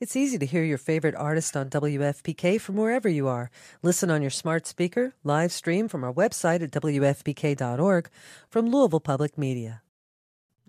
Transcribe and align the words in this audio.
It's 0.00 0.16
easy 0.16 0.38
to 0.38 0.46
hear 0.46 0.64
your 0.64 0.78
favorite 0.78 1.14
artist 1.14 1.54
on 1.58 1.68
WFPK 1.68 2.58
from 2.58 2.76
wherever 2.76 3.06
you 3.06 3.28
are. 3.28 3.50
Listen 3.82 4.10
on 4.10 4.22
your 4.22 4.30
smart 4.30 4.66
speaker, 4.66 5.12
live 5.24 5.52
stream 5.52 5.88
from 5.88 6.04
our 6.04 6.12
website 6.12 6.62
at 6.62 6.70
WFPK.org 6.70 8.08
from 8.48 8.70
Louisville 8.70 9.00
Public 9.00 9.36
Media. 9.36 9.82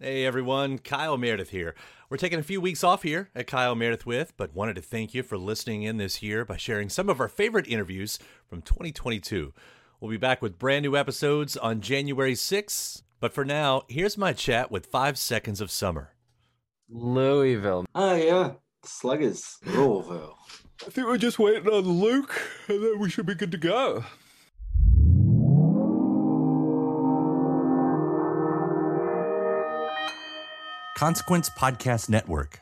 Hey 0.02 0.26
everyone, 0.26 0.80
Kyle 0.80 1.18
Meredith 1.18 1.52
here. 1.52 1.76
We're 2.10 2.18
taking 2.18 2.40
a 2.40 2.44
few 2.44 2.60
weeks 2.60 2.84
off 2.84 3.04
here 3.04 3.30
at 3.34 3.48
Kyle 3.48 3.74
Meredith 3.74 4.06
with, 4.06 4.34
but 4.36 4.54
wanted 4.54 4.76
to 4.76 4.82
thank 4.82 5.14
you 5.14 5.24
for 5.24 5.38
listening 5.38 5.84
in 5.84 5.96
this 5.96 6.22
year 6.22 6.44
by 6.44 6.58
sharing 6.58 6.90
some 6.90 7.08
of 7.08 7.22
our 7.22 7.30
favorite 7.30 7.68
interviews 7.70 8.20
from 8.50 8.62
2022. 8.62 9.54
We'll 10.02 10.12
be 10.12 10.18
back 10.18 10.42
with 10.42 10.60
brand 10.60 10.84
new 10.84 10.98
episodes 10.98 11.56
on 11.56 11.80
January 11.80 12.34
6th, 12.34 13.04
but 13.22 13.32
for 13.32 13.46
now, 13.46 13.84
here's 13.88 14.18
my 14.18 14.34
chat 14.34 14.70
with 14.70 14.88
5 14.88 15.18
Seconds 15.18 15.62
of 15.62 15.72
Summer. 15.72 16.16
Louisville. 16.90 17.86
Oh 17.96 18.16
yeah, 18.16 18.56
Sluggers, 18.84 19.58
Louisville. 19.66 20.38
I 20.86 20.90
think 20.90 21.08
we're 21.08 21.18
just 21.18 21.38
waiting 21.38 21.68
on 21.68 21.84
Luke, 21.84 22.34
and 22.68 22.84
then 22.84 23.00
we 23.00 23.10
should 23.10 23.26
be 23.28 23.36
good 23.36 23.52
to 23.52 23.58
go. 23.58 24.04
Consequence 30.98 31.50
Podcast 31.52 32.10
Network. 32.10 32.62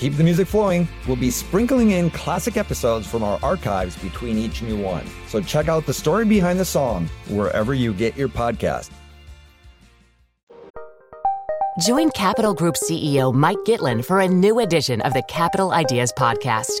Keep 0.00 0.16
the 0.16 0.24
music 0.24 0.48
flowing, 0.48 0.88
we'll 1.06 1.14
be 1.14 1.30
sprinkling 1.30 1.90
in 1.90 2.08
classic 2.08 2.56
episodes 2.56 3.06
from 3.06 3.22
our 3.22 3.38
archives 3.42 4.02
between 4.02 4.38
each 4.38 4.62
new 4.62 4.82
one. 4.82 5.04
So 5.28 5.42
check 5.42 5.68
out 5.68 5.84
the 5.84 5.92
story 5.92 6.24
behind 6.24 6.58
the 6.58 6.64
song 6.64 7.06
wherever 7.28 7.74
you 7.74 7.92
get 7.92 8.16
your 8.16 8.30
podcast. 8.30 8.88
Join 11.84 12.10
Capital 12.12 12.54
Group 12.54 12.76
CEO 12.76 13.34
Mike 13.34 13.58
Gitlin 13.66 14.02
for 14.02 14.20
a 14.20 14.28
new 14.28 14.60
edition 14.60 15.02
of 15.02 15.12
the 15.12 15.22
Capital 15.28 15.72
Ideas 15.72 16.14
Podcast. 16.16 16.80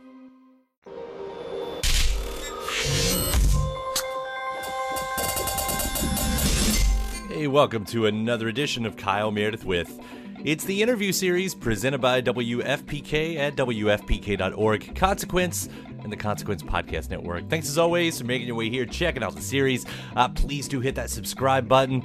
Hey, 7.41 7.47
welcome 7.47 7.85
to 7.85 8.05
another 8.05 8.49
edition 8.49 8.85
of 8.85 8.95
Kyle 8.95 9.31
Meredith 9.31 9.65
with. 9.65 9.99
It's 10.45 10.63
the 10.63 10.83
interview 10.83 11.11
series 11.11 11.55
presented 11.55 11.99
by 11.99 12.21
WFPK 12.21 13.37
at 13.37 13.55
WFPK.org, 13.55 14.95
Consequence, 14.95 15.67
and 16.03 16.11
the 16.11 16.17
Consequence 16.17 16.61
Podcast 16.61 17.09
Network. 17.09 17.49
Thanks 17.49 17.67
as 17.67 17.79
always 17.79 18.19
for 18.19 18.27
making 18.27 18.45
your 18.45 18.55
way 18.57 18.69
here, 18.69 18.85
checking 18.85 19.23
out 19.23 19.33
the 19.33 19.41
series. 19.41 19.87
Uh, 20.15 20.29
please 20.29 20.67
do 20.67 20.81
hit 20.81 20.93
that 20.93 21.09
subscribe 21.09 21.67
button. 21.67 22.03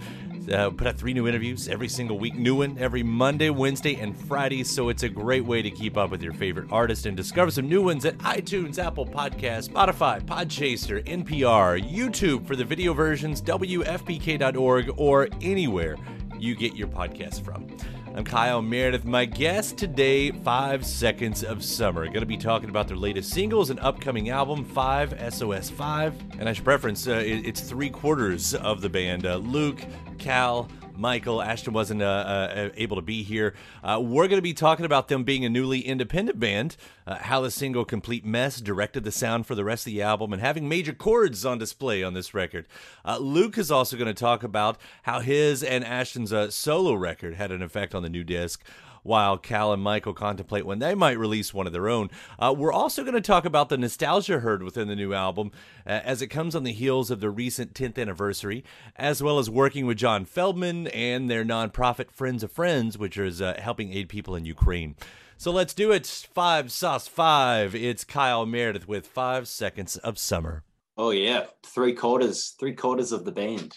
Uh, 0.50 0.70
put 0.70 0.86
out 0.86 0.96
three 0.96 1.12
new 1.12 1.26
interviews 1.26 1.68
every 1.68 1.88
single 1.88 2.18
week, 2.18 2.34
new 2.34 2.56
one 2.56 2.76
every 2.78 3.02
Monday, 3.02 3.50
Wednesday, 3.50 3.96
and 3.96 4.16
Friday. 4.16 4.62
So 4.64 4.88
it's 4.88 5.02
a 5.02 5.08
great 5.08 5.44
way 5.44 5.62
to 5.62 5.70
keep 5.70 5.96
up 5.96 6.10
with 6.10 6.22
your 6.22 6.32
favorite 6.32 6.70
artist 6.70 7.06
and 7.06 7.16
discover 7.16 7.50
some 7.50 7.68
new 7.68 7.82
ones 7.82 8.04
at 8.04 8.16
iTunes, 8.18 8.78
Apple 8.78 9.06
Podcasts, 9.06 9.68
Spotify, 9.68 10.24
Podchaser, 10.24 11.04
NPR, 11.04 11.82
YouTube 11.82 12.46
for 12.46 12.56
the 12.56 12.64
video 12.64 12.92
versions, 12.94 13.42
WFPK.org, 13.42 14.90
or 14.96 15.28
anywhere 15.40 15.96
you 16.38 16.54
get 16.54 16.74
your 16.74 16.88
podcasts 16.88 17.42
from. 17.42 17.66
I'm 18.16 18.24
Kyle 18.24 18.62
Meredith. 18.62 19.04
My 19.04 19.26
guest 19.26 19.76
today, 19.76 20.30
Five 20.30 20.86
Seconds 20.86 21.44
of 21.44 21.62
Summer. 21.62 22.06
Going 22.06 22.20
to 22.20 22.24
be 22.24 22.38
talking 22.38 22.70
about 22.70 22.88
their 22.88 22.96
latest 22.96 23.28
singles 23.28 23.68
and 23.68 23.78
upcoming 23.80 24.30
album, 24.30 24.64
Five 24.64 25.12
SOS 25.34 25.68
Five. 25.68 26.14
And 26.38 26.48
I 26.48 26.54
should 26.54 26.64
preference, 26.64 27.06
uh, 27.06 27.22
it's 27.22 27.60
three 27.60 27.90
quarters 27.90 28.54
of 28.54 28.80
the 28.80 28.88
band: 28.88 29.26
uh, 29.26 29.36
Luke, 29.36 29.82
Cal, 30.16 30.66
Michael. 30.98 31.42
Ashton 31.42 31.72
wasn't 31.72 32.02
uh, 32.02 32.06
uh, 32.06 32.70
able 32.74 32.96
to 32.96 33.02
be 33.02 33.22
here. 33.22 33.54
Uh, 33.82 34.00
we're 34.02 34.28
going 34.28 34.38
to 34.38 34.42
be 34.42 34.54
talking 34.54 34.84
about 34.84 35.08
them 35.08 35.24
being 35.24 35.44
a 35.44 35.48
newly 35.48 35.80
independent 35.80 36.38
band, 36.40 36.76
uh, 37.06 37.16
how 37.16 37.40
the 37.40 37.50
single 37.50 37.84
Complete 37.84 38.24
Mess 38.24 38.60
directed 38.60 39.04
the 39.04 39.12
sound 39.12 39.46
for 39.46 39.54
the 39.54 39.64
rest 39.64 39.86
of 39.86 39.92
the 39.92 40.02
album, 40.02 40.32
and 40.32 40.42
having 40.42 40.68
major 40.68 40.92
chords 40.92 41.44
on 41.44 41.58
display 41.58 42.02
on 42.02 42.14
this 42.14 42.34
record. 42.34 42.66
Uh, 43.04 43.18
Luke 43.18 43.58
is 43.58 43.70
also 43.70 43.96
going 43.96 44.06
to 44.06 44.14
talk 44.14 44.42
about 44.42 44.78
how 45.02 45.20
his 45.20 45.62
and 45.62 45.84
Ashton's 45.84 46.32
uh, 46.32 46.50
solo 46.50 46.94
record 46.94 47.34
had 47.34 47.50
an 47.50 47.62
effect 47.62 47.94
on 47.94 48.02
the 48.02 48.08
new 48.08 48.24
disc 48.24 48.64
while 49.06 49.38
Cal 49.38 49.72
and 49.72 49.82
Michael 49.82 50.14
contemplate 50.14 50.66
when 50.66 50.78
they 50.78 50.94
might 50.94 51.18
release 51.18 51.54
one 51.54 51.66
of 51.66 51.72
their 51.72 51.88
own. 51.88 52.10
Uh, 52.38 52.54
we're 52.56 52.72
also 52.72 53.02
going 53.02 53.14
to 53.14 53.20
talk 53.20 53.44
about 53.44 53.68
the 53.68 53.78
nostalgia 53.78 54.40
heard 54.40 54.62
within 54.62 54.88
the 54.88 54.96
new 54.96 55.14
album 55.14 55.50
uh, 55.86 56.00
as 56.04 56.22
it 56.22 56.28
comes 56.28 56.54
on 56.54 56.64
the 56.64 56.72
heels 56.72 57.10
of 57.10 57.20
the 57.20 57.30
recent 57.30 57.74
10th 57.74 57.98
anniversary, 57.98 58.64
as 58.96 59.22
well 59.22 59.38
as 59.38 59.48
working 59.48 59.86
with 59.86 59.96
John 59.98 60.24
Feldmann 60.24 60.90
and 60.92 61.30
their 61.30 61.44
nonprofit 61.44 62.10
Friends 62.10 62.42
of 62.42 62.52
Friends, 62.52 62.98
which 62.98 63.16
is 63.16 63.40
uh, 63.40 63.54
helping 63.58 63.92
aid 63.92 64.08
people 64.08 64.34
in 64.34 64.44
Ukraine. 64.44 64.96
So 65.38 65.50
let's 65.50 65.74
do 65.74 65.92
it. 65.92 66.06
Five 66.06 66.72
sauce 66.72 67.06
five. 67.06 67.74
It's 67.74 68.04
Kyle 68.04 68.46
Meredith 68.46 68.88
with 68.88 69.06
five 69.06 69.48
seconds 69.48 69.96
of 69.98 70.18
summer. 70.18 70.64
Oh 70.96 71.10
yeah, 71.10 71.46
three 71.62 71.92
quarters, 71.92 72.54
three 72.58 72.74
quarters 72.74 73.12
of 73.12 73.26
the 73.26 73.32
band. 73.32 73.76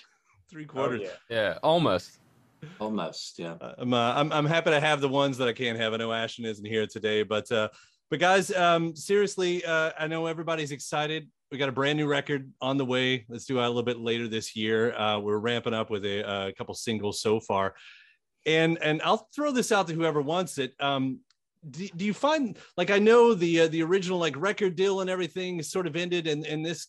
Three 0.50 0.66
quarters. 0.66 1.02
Oh, 1.04 1.12
yeah. 1.30 1.36
yeah, 1.38 1.58
almost. 1.62 2.20
Almost, 2.80 3.40
yeah. 3.40 3.56
Uh, 3.60 3.74
I'm, 3.78 3.94
uh, 3.94 4.14
I'm 4.16 4.32
I'm 4.32 4.46
happy 4.46 4.72
to 4.72 4.80
have 4.80 5.02
the 5.02 5.10
ones 5.10 5.38
that 5.38 5.48
I 5.48 5.54
can't 5.54 5.78
have. 5.78 5.94
I 5.94 5.98
know 5.98 6.12
Ashton 6.12 6.46
isn't 6.46 6.66
here 6.66 6.88
today, 6.88 7.24
but 7.24 7.52
uh, 7.52 7.70
but 8.10 8.20
guys, 8.20 8.52
um, 8.56 8.96
seriously, 8.96 9.64
uh, 9.66 9.92
I 9.98 10.08
know 10.08 10.26
everybody's 10.26 10.72
excited. 10.72 11.30
We 11.52 11.58
got 11.58 11.70
a 11.70 11.74
brand 11.74 11.98
new 11.98 12.08
record 12.08 12.52
on 12.62 12.78
the 12.78 12.86
way. 12.86 13.26
Let's 13.30 13.46
do 13.46 13.60
it 13.60 13.64
a 13.64 13.68
little 13.68 13.84
bit 13.84 14.00
later 14.00 14.28
this 14.28 14.56
year. 14.56 14.94
Uh, 14.96 15.20
we're 15.20 15.38
ramping 15.38 15.74
up 15.74 15.90
with 15.90 16.06
a, 16.06 16.48
a 16.48 16.54
couple 16.54 16.74
singles 16.74 17.22
so 17.22 17.40
far, 17.40 17.76
and 18.46 18.78
and 18.82 19.02
I'll 19.04 19.28
throw 19.36 19.52
this 19.52 19.72
out 19.72 19.88
to 19.88 19.94
whoever 19.94 20.22
wants 20.22 20.58
it. 20.58 20.74
Um, 20.80 21.20
do, 21.70 21.88
do 21.96 22.06
you 22.06 22.14
find 22.14 22.58
like 22.78 22.90
I 22.90 23.00
know 23.00 23.34
the 23.34 23.62
uh, 23.62 23.68
the 23.68 23.84
original 23.84 24.20
like 24.20 24.36
record 24.38 24.76
deal 24.76 25.02
and 25.02 25.10
everything 25.10 25.62
sort 25.62 25.88
of 25.88 25.96
ended, 25.96 26.28
and 26.28 26.46
and 26.46 26.66
this 26.66 26.88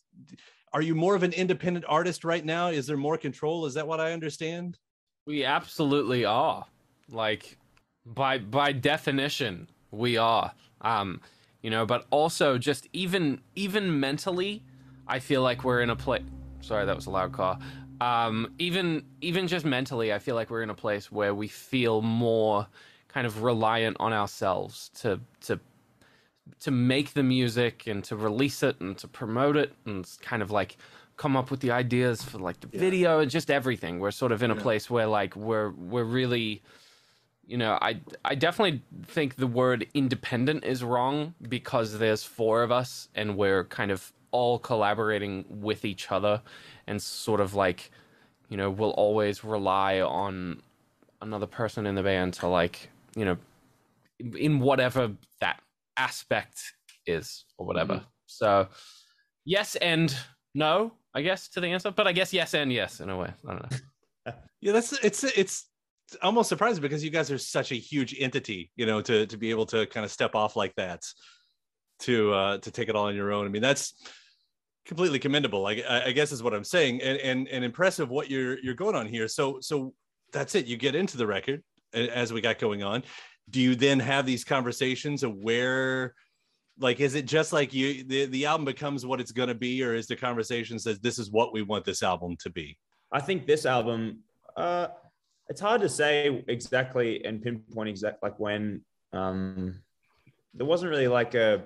are 0.72 0.82
you 0.82 0.94
more 0.94 1.14
of 1.14 1.22
an 1.22 1.32
independent 1.32 1.84
artist 1.88 2.24
right 2.24 2.44
now? 2.44 2.68
Is 2.68 2.86
there 2.86 2.96
more 2.96 3.18
control? 3.18 3.66
Is 3.66 3.74
that 3.74 3.86
what 3.86 4.00
I 4.00 4.12
understand? 4.12 4.78
We 5.30 5.44
absolutely 5.44 6.24
are. 6.24 6.66
Like 7.08 7.56
by 8.04 8.38
by 8.38 8.72
definition, 8.72 9.68
we 9.92 10.16
are. 10.16 10.52
Um, 10.80 11.20
you 11.62 11.70
know, 11.70 11.86
but 11.86 12.06
also 12.10 12.58
just 12.58 12.88
even 12.92 13.40
even 13.54 14.00
mentally, 14.00 14.64
I 15.06 15.20
feel 15.20 15.42
like 15.42 15.62
we're 15.62 15.82
in 15.82 15.90
a 15.90 15.94
place. 15.94 16.24
Sorry, 16.62 16.84
that 16.84 16.96
was 16.96 17.06
a 17.06 17.10
loud 17.10 17.32
car. 17.32 17.60
Um, 18.00 18.54
even 18.58 19.04
even 19.20 19.46
just 19.46 19.64
mentally, 19.64 20.12
I 20.12 20.18
feel 20.18 20.34
like 20.34 20.50
we're 20.50 20.64
in 20.64 20.70
a 20.70 20.74
place 20.74 21.12
where 21.12 21.32
we 21.32 21.46
feel 21.46 22.02
more 22.02 22.66
kind 23.06 23.24
of 23.24 23.44
reliant 23.44 23.98
on 24.00 24.12
ourselves 24.12 24.90
to 25.00 25.20
to 25.42 25.60
to 26.58 26.72
make 26.72 27.14
the 27.14 27.22
music 27.22 27.86
and 27.86 28.02
to 28.02 28.16
release 28.16 28.64
it 28.64 28.80
and 28.80 28.98
to 28.98 29.06
promote 29.06 29.56
it 29.56 29.72
and 29.86 30.04
kind 30.22 30.42
of 30.42 30.50
like 30.50 30.76
come 31.20 31.36
up 31.36 31.50
with 31.50 31.60
the 31.60 31.70
ideas 31.70 32.22
for 32.22 32.38
like 32.38 32.58
the 32.60 32.68
yeah. 32.72 32.80
video 32.80 33.20
and 33.20 33.30
just 33.30 33.50
everything. 33.50 33.98
We're 33.98 34.10
sort 34.10 34.32
of 34.32 34.42
in 34.42 34.50
a 34.50 34.54
yeah. 34.54 34.62
place 34.62 34.88
where 34.88 35.06
like 35.06 35.36
we're 35.36 35.68
we're 35.72 36.04
really 36.04 36.62
you 37.46 37.58
know, 37.58 37.78
I 37.82 38.00
I 38.24 38.34
definitely 38.34 38.82
think 39.06 39.36
the 39.36 39.46
word 39.46 39.86
independent 39.92 40.64
is 40.64 40.82
wrong 40.82 41.34
because 41.46 41.98
there's 41.98 42.22
four 42.24 42.62
of 42.62 42.72
us 42.72 43.10
and 43.14 43.36
we're 43.36 43.64
kind 43.64 43.90
of 43.90 44.14
all 44.30 44.58
collaborating 44.58 45.44
with 45.50 45.84
each 45.84 46.10
other 46.10 46.40
and 46.86 47.02
sort 47.02 47.40
of 47.40 47.54
like 47.54 47.90
you 48.48 48.56
know, 48.56 48.70
we'll 48.70 48.92
always 48.92 49.44
rely 49.44 50.00
on 50.00 50.62
another 51.20 51.46
person 51.46 51.86
in 51.86 51.96
the 51.96 52.02
band 52.02 52.32
to 52.32 52.48
like, 52.48 52.88
you 53.14 53.26
know, 53.26 53.36
in 54.18 54.58
whatever 54.58 55.12
that 55.40 55.60
aspect 55.98 56.72
is 57.04 57.44
or 57.58 57.66
whatever. 57.66 57.96
Mm-hmm. 57.96 58.04
So 58.26 58.68
yes 59.44 59.76
and 59.76 60.16
no 60.54 60.92
I 61.14 61.22
guess, 61.22 61.48
to 61.48 61.60
the 61.60 61.68
answer. 61.68 61.90
But 61.90 62.06
I 62.06 62.12
guess 62.12 62.32
yes 62.32 62.54
and 62.54 62.72
yes 62.72 63.00
in 63.00 63.10
a 63.10 63.16
way. 63.16 63.32
I 63.46 63.52
don't 63.52 63.70
know. 63.70 64.32
yeah, 64.60 64.72
that's 64.72 64.92
it's 65.04 65.24
it's 65.24 65.66
almost 66.22 66.48
surprising 66.48 66.82
because 66.82 67.04
you 67.04 67.10
guys 67.10 67.30
are 67.30 67.38
such 67.38 67.72
a 67.72 67.76
huge 67.76 68.16
entity, 68.18 68.70
you 68.76 68.86
know, 68.86 69.00
to 69.02 69.26
to 69.26 69.36
be 69.36 69.50
able 69.50 69.66
to 69.66 69.86
kind 69.86 70.04
of 70.04 70.10
step 70.10 70.34
off 70.34 70.56
like 70.56 70.74
that, 70.76 71.04
to 72.00 72.32
uh, 72.32 72.58
to 72.58 72.70
take 72.70 72.88
it 72.88 72.96
all 72.96 73.06
on 73.06 73.14
your 73.14 73.32
own. 73.32 73.46
I 73.46 73.48
mean, 73.48 73.62
that's 73.62 73.94
completely 74.86 75.18
commendable. 75.18 75.66
I, 75.66 75.82
I 76.06 76.12
guess 76.12 76.32
is 76.32 76.42
what 76.42 76.54
I'm 76.54 76.64
saying, 76.64 77.02
and 77.02 77.18
and 77.18 77.48
and 77.48 77.64
impressive 77.64 78.08
what 78.08 78.30
you're 78.30 78.58
you're 78.60 78.74
going 78.74 78.96
on 78.96 79.06
here. 79.06 79.28
So 79.28 79.58
so 79.60 79.94
that's 80.32 80.54
it. 80.54 80.66
You 80.66 80.76
get 80.76 80.94
into 80.94 81.16
the 81.16 81.26
record 81.26 81.62
as 81.92 82.32
we 82.32 82.40
got 82.40 82.58
going 82.58 82.82
on. 82.82 83.02
Do 83.48 83.60
you 83.60 83.74
then 83.74 83.98
have 83.98 84.26
these 84.26 84.44
conversations 84.44 85.22
of 85.22 85.34
where? 85.34 86.14
Like 86.80 87.00
is 87.00 87.14
it 87.14 87.26
just 87.26 87.52
like 87.52 87.72
you 87.72 88.02
the, 88.04 88.26
the 88.26 88.46
album 88.46 88.64
becomes 88.64 89.06
what 89.06 89.20
it's 89.20 89.32
going 89.32 89.48
to 89.48 89.54
be 89.54 89.82
or 89.84 89.94
is 89.94 90.06
the 90.06 90.16
conversation 90.16 90.78
says 90.78 90.98
this 90.98 91.18
is 91.18 91.30
what 91.30 91.52
we 91.52 91.62
want 91.62 91.84
this 91.84 92.02
album 92.02 92.36
to 92.40 92.50
be 92.50 92.76
i 93.12 93.20
think 93.20 93.46
this 93.46 93.66
album 93.66 94.20
uh 94.56 94.88
it's 95.48 95.60
hard 95.60 95.80
to 95.80 95.88
say 95.88 96.44
exactly 96.48 97.24
and 97.24 97.42
pinpoint 97.42 97.88
exact 97.88 98.22
like 98.22 98.38
when 98.38 98.82
um 99.12 99.74
there 100.54 100.66
wasn't 100.66 100.90
really 100.90 101.08
like 101.08 101.34
a 101.34 101.62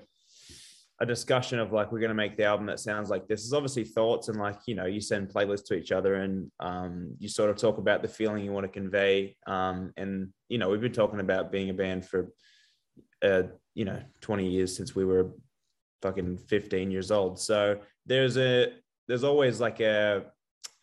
a 1.01 1.07
discussion 1.07 1.59
of 1.59 1.73
like 1.73 1.91
we're 1.91 1.99
going 1.99 2.09
to 2.09 2.15
make 2.15 2.37
the 2.37 2.45
album 2.45 2.67
that 2.67 2.79
sounds 2.79 3.11
like 3.11 3.27
this. 3.27 3.45
Is 3.45 3.53
obviously 3.53 3.83
thoughts 3.85 4.29
and 4.29 4.39
like 4.39 4.61
you 4.67 4.75
know 4.75 4.87
you 4.87 5.01
send 5.01 5.29
playlists 5.29 5.67
to 5.67 5.75
each 5.75 5.91
other 5.91 6.15
and 6.15 6.51
um, 6.61 7.15
you 7.19 7.29
sort 7.29 7.51
of 7.51 7.57
talk 7.57 7.79
about 7.79 8.03
the 8.03 8.09
feeling 8.09 8.45
you 8.45 8.53
want 8.53 8.65
to 8.65 8.81
convey 8.81 9.37
um, 9.47 9.93
and 9.97 10.29
you 10.49 10.59
know 10.59 10.69
we've 10.69 10.81
been 10.81 10.93
talking 10.93 11.21
about 11.21 11.51
being 11.51 11.71
a 11.71 11.75
band 11.75 12.07
for 12.07 12.29
uh, 13.23 13.43
you 13.75 13.85
know 13.85 14.01
20 14.21 14.49
years 14.49 14.77
since 14.77 14.95
we 14.95 15.05
were 15.05 15.31
fucking 16.03 16.37
15 16.37 16.91
years 16.91 17.11
old 17.11 17.39
so 17.39 17.79
there's 18.07 18.37
a 18.37 18.73
there's 19.09 19.25
always 19.25 19.61
like 19.61 19.81
a 19.81 20.25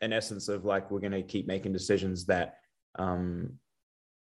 an 0.02 0.14
essence 0.14 0.48
of 0.48 0.66
like 0.66 0.90
we're 0.90 1.00
going 1.00 1.12
to 1.12 1.22
keep 1.22 1.48
making 1.48 1.72
decisions 1.72 2.26
that 2.26 2.56
um, 2.98 3.54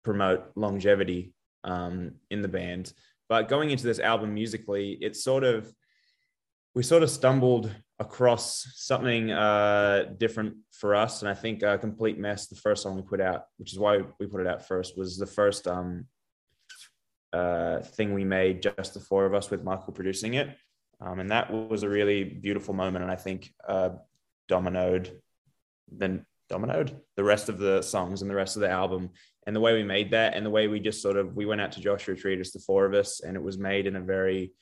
promote 0.05 0.51
longevity 0.55 1.33
um, 1.65 2.13
in 2.31 2.43
the 2.43 2.49
band. 2.49 2.93
But 3.29 3.49
going 3.49 3.71
into 3.71 3.85
this 3.85 3.99
album 3.99 4.35
musically, 4.35 4.99
it's 5.01 5.25
sort 5.25 5.45
of 5.45 5.73
we 6.75 6.83
sort 6.83 7.03
of 7.03 7.11
stumbled 7.11 7.75
across 7.99 8.67
something 8.77 9.33
uh, 9.33 10.13
different 10.19 10.55
for 10.73 10.95
us, 10.95 11.23
and 11.23 11.29
I 11.29 11.35
think 11.35 11.63
uh, 11.63 11.79
"Complete 11.79 12.19
Mess," 12.19 12.47
the 12.47 12.57
first 12.57 12.83
song 12.83 12.97
we 12.97 13.03
put 13.03 13.21
out, 13.21 13.45
which 13.59 13.73
is 13.73 13.79
why 13.79 14.01
we 14.19 14.27
put 14.27 14.41
it 14.41 14.47
out 14.47 14.67
first, 14.67 14.97
was 14.97 15.17
the 15.17 15.27
first 15.27 15.67
um, 15.67 16.07
uh, 17.33 17.81
thing 17.81 18.15
we 18.15 18.25
made, 18.25 18.63
just 18.63 18.95
the 18.95 19.01
four 19.01 19.27
of 19.27 19.35
us, 19.35 19.51
with 19.51 19.65
Michael 19.65 19.93
producing 19.93 20.35
it, 20.35 20.57
um, 21.01 21.21
and 21.21 21.31
that 21.31 21.53
was 21.53 21.83
a 21.83 21.89
really 21.89 22.25
beautiful 22.25 22.75
moment, 22.75 23.03
and 23.03 23.13
I 23.13 23.17
think 23.17 23.53
uh, 23.67 23.91
dominoed 24.49 25.11
then 25.93 26.25
dominoed 26.49 27.01
the 27.17 27.25
rest 27.25 27.49
of 27.49 27.59
the 27.59 27.83
songs 27.83 28.23
and 28.23 28.31
the 28.31 28.35
rest 28.35 28.57
of 28.57 28.61
the 28.61 28.71
album. 28.71 29.11
And 29.47 29.57
the 29.57 29.61
way 29.61 29.75
we 29.75 29.83
made 29.83 30.11
that 30.11 30.35
and 30.35 30.45
the 30.45 30.51
way 30.51 30.69
we 30.69 30.81
just 30.81 31.03
sort 31.03 31.17
of 31.17 31.35
we 31.35 31.47
went 31.47 31.61
out 31.61 31.73
to 31.73 31.81
joshua 31.81 32.15
tree 32.15 32.37
just 32.37 32.53
the 32.53 32.61
four 32.61 32.85
of 32.85 32.95
us 32.95 33.21
and 33.21 33.37
it 33.37 33.43
was 33.43 33.59
made 33.59 33.87
in 33.87 33.97
a 33.97 34.01
very 34.01 34.53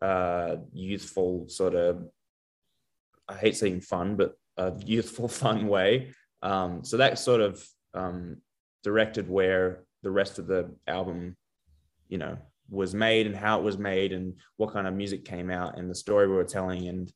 uh 0.00 0.56
youthful 0.72 1.46
sort 1.48 1.74
of 1.74 2.06
i 3.28 3.34
hate 3.34 3.56
saying 3.56 3.80
fun 3.80 4.16
but 4.16 4.34
a 4.56 4.72
youthful 4.84 5.28
fun 5.42 5.66
way. 5.66 6.12
Um 6.42 6.84
so 6.84 6.98
that 6.98 7.18
sort 7.18 7.40
of 7.40 7.62
um 7.94 8.38
directed 8.82 9.28
where 9.28 9.84
the 10.02 10.10
rest 10.10 10.38
of 10.38 10.46
the 10.46 10.70
album 10.86 11.36
you 12.10 12.18
know 12.18 12.36
was 12.68 12.94
made 12.94 13.26
and 13.26 13.34
how 13.34 13.58
it 13.58 13.64
was 13.64 13.78
made 13.78 14.12
and 14.12 14.34
what 14.58 14.72
kind 14.72 14.86
of 14.86 14.94
music 14.94 15.24
came 15.24 15.50
out 15.50 15.78
and 15.78 15.90
the 15.90 15.94
story 15.94 16.28
we 16.28 16.34
were 16.34 16.44
telling 16.44 16.86
and 16.86 17.12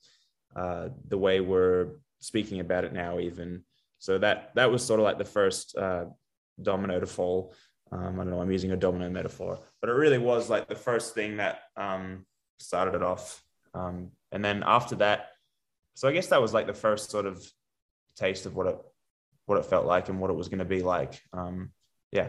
uh 0.57 0.89
the 1.09 1.19
way 1.19 1.41
we're 1.41 1.91
speaking 2.21 2.59
about 2.61 2.85
it 2.85 2.93
now 2.93 3.19
even 3.21 3.63
so 4.05 4.19
that 4.19 4.51
that 4.55 4.71
was 4.71 4.85
sort 4.85 5.01
of 5.01 5.05
like 5.05 5.17
the 5.17 5.25
first 5.25 5.75
uh, 5.79 6.05
domino 6.61 7.01
to 7.01 7.07
fall. 7.07 7.55
Um, 7.91 8.21
I 8.21 8.25
don't 8.25 8.31
know. 8.33 8.41
I'm 8.43 8.53
using 8.53 8.73
a 8.73 8.77
domino 8.77 9.09
metaphor, 9.09 9.61
but 9.81 9.89
it 9.89 9.95
really 9.95 10.19
was 10.19 10.51
like 10.51 10.69
the 10.69 10.75
first 10.75 11.15
thing 11.15 11.39
that 11.39 11.61
um, 11.75 12.27
started 12.59 12.95
it 12.95 13.03
off. 13.03 13.43
Um, 13.73 14.11
and 14.31 14.45
then 14.45 14.63
after 14.67 14.97
that, 14.97 15.29
so 15.95 16.07
I 16.07 16.13
guess 16.13 16.27
that 16.27 16.43
was 16.43 16.53
like 16.53 16.67
the 16.67 16.75
first 16.75 17.11
sort 17.11 17.25
of 17.25 17.43
taste 18.15 18.45
of 18.45 18.55
what 18.55 18.67
it 18.67 18.79
what 19.47 19.59
it 19.59 19.65
felt 19.65 19.87
like 19.87 20.11
and 20.11 20.21
what 20.21 20.31
it 20.31 20.37
was 20.37 20.49
going 20.49 20.59
to 20.59 20.67
be 20.67 20.83
like. 20.83 21.19
Um, 21.33 21.71
yeah. 22.13 22.29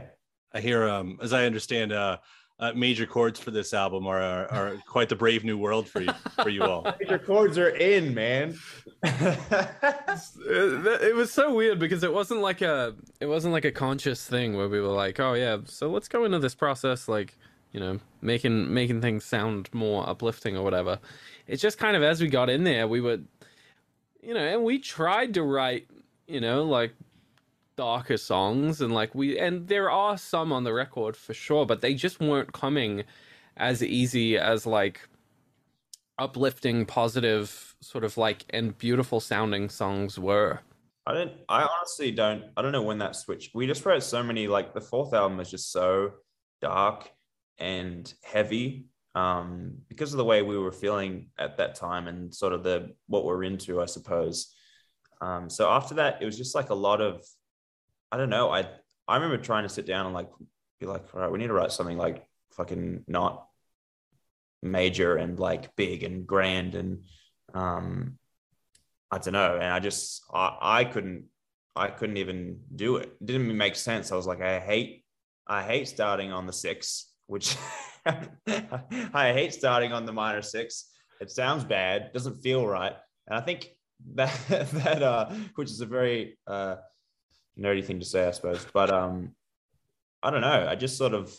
I 0.53 0.61
hear, 0.61 0.87
um, 0.87 1.19
as 1.21 1.33
I 1.33 1.45
understand, 1.45 1.91
uh, 1.91 2.19
uh, 2.59 2.71
major 2.73 3.05
chords 3.05 3.39
for 3.39 3.51
this 3.51 3.73
album 3.73 4.07
are, 4.07 4.21
are, 4.21 4.47
are 4.49 4.77
quite 4.87 5.09
the 5.09 5.15
brave 5.15 5.43
new 5.43 5.57
world 5.57 5.89
for 5.89 6.01
you 6.01 6.13
for 6.41 6.49
you 6.49 6.63
all. 6.63 6.87
major 6.99 7.19
chords 7.19 7.57
are 7.57 7.69
in, 7.69 8.13
man. 8.13 8.57
it 9.03 11.15
was 11.15 11.31
so 11.31 11.53
weird 11.53 11.79
because 11.79 12.03
it 12.03 12.13
wasn't 12.13 12.39
like 12.39 12.61
a 12.61 12.95
it 13.19 13.25
wasn't 13.25 13.51
like 13.51 13.65
a 13.65 13.71
conscious 13.71 14.25
thing 14.25 14.55
where 14.55 14.69
we 14.69 14.79
were 14.79 14.87
like, 14.87 15.19
oh 15.19 15.33
yeah, 15.33 15.57
so 15.65 15.89
let's 15.89 16.07
go 16.07 16.23
into 16.23 16.39
this 16.39 16.55
process 16.55 17.07
like 17.07 17.37
you 17.71 17.79
know 17.79 17.99
making 18.21 18.73
making 18.73 19.01
things 19.01 19.25
sound 19.25 19.69
more 19.73 20.07
uplifting 20.09 20.55
or 20.55 20.63
whatever. 20.63 20.97
It's 21.47 21.61
just 21.61 21.77
kind 21.77 21.97
of 21.97 22.03
as 22.03 22.21
we 22.21 22.29
got 22.29 22.49
in 22.49 22.63
there, 22.63 22.87
we 22.87 23.01
were, 23.01 23.19
you 24.21 24.33
know, 24.33 24.39
and 24.39 24.63
we 24.63 24.79
tried 24.79 25.33
to 25.33 25.43
write, 25.43 25.87
you 26.25 26.39
know, 26.39 26.63
like 26.63 26.95
darker 27.77 28.17
songs 28.17 28.81
and 28.81 28.93
like 28.93 29.13
we 29.13 29.37
and 29.37 29.67
there 29.67 29.89
are 29.91 30.17
some 30.17 30.51
on 30.53 30.63
the 30.63 30.73
record 30.73 31.15
for 31.15 31.33
sure 31.33 31.65
but 31.65 31.81
they 31.81 31.93
just 31.93 32.19
weren't 32.19 32.53
coming 32.53 33.03
as 33.57 33.83
easy 33.83 34.37
as 34.37 34.65
like 34.65 35.07
uplifting 36.17 36.85
positive 36.85 37.75
sort 37.81 38.03
of 38.03 38.17
like 38.17 38.45
and 38.51 38.77
beautiful 38.77 39.19
sounding 39.19 39.69
songs 39.69 40.17
were. 40.17 40.59
I 41.07 41.13
don't 41.13 41.33
i 41.49 41.61
honestly 41.61 42.09
don't 42.09 42.45
i 42.57 42.63
don't 42.63 42.71
know 42.71 42.81
when 42.81 42.97
that 42.99 43.15
switched. 43.15 43.53
We 43.53 43.67
just 43.67 43.85
wrote 43.85 44.03
so 44.03 44.23
many 44.23 44.47
like 44.47 44.73
the 44.73 44.81
fourth 44.81 45.13
album 45.13 45.39
is 45.39 45.51
just 45.51 45.71
so 45.71 46.13
dark 46.61 47.11
and 47.57 48.11
heavy 48.23 48.87
um 49.13 49.73
because 49.87 50.13
of 50.13 50.17
the 50.17 50.25
way 50.25 50.41
we 50.41 50.57
were 50.57 50.71
feeling 50.71 51.27
at 51.37 51.57
that 51.57 51.75
time 51.75 52.07
and 52.07 52.33
sort 52.33 52.53
of 52.53 52.63
the 52.63 52.93
what 53.07 53.23
we're 53.23 53.43
into 53.43 53.81
i 53.81 53.85
suppose. 53.85 54.53
Um 55.21 55.49
so 55.49 55.69
after 55.69 55.95
that 55.95 56.21
it 56.21 56.25
was 56.25 56.37
just 56.37 56.55
like 56.55 56.69
a 56.69 56.75
lot 56.75 57.01
of 57.01 57.25
I 58.11 58.17
don't 58.17 58.29
know. 58.29 58.49
I 58.49 58.67
I 59.07 59.15
remember 59.15 59.37
trying 59.37 59.63
to 59.63 59.69
sit 59.69 59.85
down 59.85 60.05
and 60.05 60.15
like 60.15 60.29
be 60.79 60.85
like, 60.85 61.03
all 61.13 61.21
right, 61.21 61.31
we 61.31 61.39
need 61.39 61.47
to 61.47 61.53
write 61.53 61.71
something 61.71 61.97
like 61.97 62.25
fucking 62.51 63.03
not 63.07 63.47
major 64.61 65.15
and 65.15 65.39
like 65.39 65.75
big 65.75 66.03
and 66.03 66.25
grand 66.25 66.75
and 66.75 67.03
um 67.53 68.17
I 69.11 69.17
don't 69.19 69.33
know. 69.33 69.55
And 69.55 69.65
I 69.65 69.79
just 69.79 70.23
I, 70.33 70.57
I 70.61 70.83
couldn't 70.85 71.25
I 71.75 71.89
couldn't 71.89 72.17
even 72.17 72.61
do 72.75 72.97
it. 72.97 73.15
It 73.21 73.25
didn't 73.25 73.55
make 73.55 73.75
sense. 73.75 74.11
I 74.11 74.15
was 74.15 74.27
like, 74.27 74.41
I 74.41 74.59
hate 74.59 75.03
I 75.47 75.63
hate 75.63 75.87
starting 75.87 76.31
on 76.31 76.47
the 76.47 76.53
six, 76.53 77.11
which 77.27 77.55
I 78.05 79.33
hate 79.33 79.53
starting 79.53 79.93
on 79.93 80.05
the 80.05 80.13
minor 80.13 80.41
six. 80.41 80.89
It 81.21 81.29
sounds 81.31 81.63
bad, 81.63 82.11
doesn't 82.13 82.41
feel 82.41 82.65
right. 82.65 82.95
And 83.27 83.37
I 83.37 83.41
think 83.41 83.69
that 84.15 84.33
that 84.49 85.03
uh 85.03 85.29
which 85.55 85.69
is 85.69 85.81
a 85.81 85.85
very 85.85 86.37
uh 86.47 86.77
nerdy 87.59 87.83
thing 87.83 87.99
to 87.99 88.05
say, 88.05 88.27
I 88.27 88.31
suppose. 88.31 88.65
But 88.73 88.91
um, 88.91 89.35
I 90.21 90.31
don't 90.31 90.41
know. 90.41 90.67
I 90.69 90.75
just 90.75 90.97
sort 90.97 91.13
of 91.13 91.33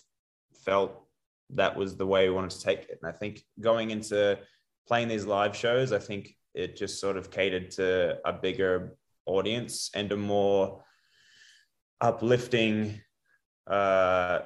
felt 0.64 1.02
that 1.50 1.76
was 1.76 1.96
the 1.96 2.06
way 2.06 2.28
we 2.28 2.34
wanted 2.34 2.50
to 2.50 2.60
take 2.60 2.80
it, 2.80 2.98
and 3.00 3.08
I 3.08 3.16
think 3.16 3.42
going 3.60 3.90
into 3.90 4.38
playing 4.86 5.08
these 5.08 5.26
live 5.26 5.56
shows, 5.56 5.92
I 5.92 5.98
think 5.98 6.36
it 6.54 6.76
just 6.76 7.00
sort 7.00 7.16
of 7.16 7.30
catered 7.30 7.70
to 7.72 8.18
a 8.24 8.32
bigger 8.32 8.96
audience 9.26 9.90
and 9.94 10.10
a 10.10 10.16
more 10.16 10.84
uplifting 12.00 13.00
uh, 13.66 14.40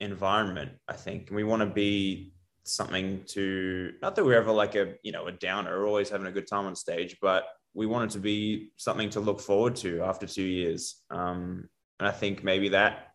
environment. 0.00 0.72
I 0.88 0.94
think 0.94 1.30
we 1.30 1.44
want 1.44 1.60
to 1.60 1.66
be 1.66 2.32
something 2.64 3.22
to 3.26 3.92
not 4.00 4.16
that 4.16 4.24
we're 4.24 4.38
ever 4.38 4.52
like 4.52 4.74
a 4.74 4.94
you 5.02 5.12
know 5.12 5.26
a 5.26 5.32
downer, 5.32 5.86
always 5.86 6.08
having 6.08 6.26
a 6.26 6.32
good 6.32 6.46
time 6.46 6.66
on 6.66 6.76
stage, 6.76 7.16
but 7.20 7.44
we 7.74 7.86
wanted 7.86 8.10
to 8.10 8.20
be 8.20 8.70
something 8.76 9.10
to 9.10 9.20
look 9.20 9.40
forward 9.40 9.76
to 9.76 10.02
after 10.02 10.26
two 10.26 10.44
years. 10.44 11.02
Um, 11.10 11.68
and 11.98 12.08
I 12.08 12.12
think 12.12 12.44
maybe 12.44 12.70
that 12.70 13.08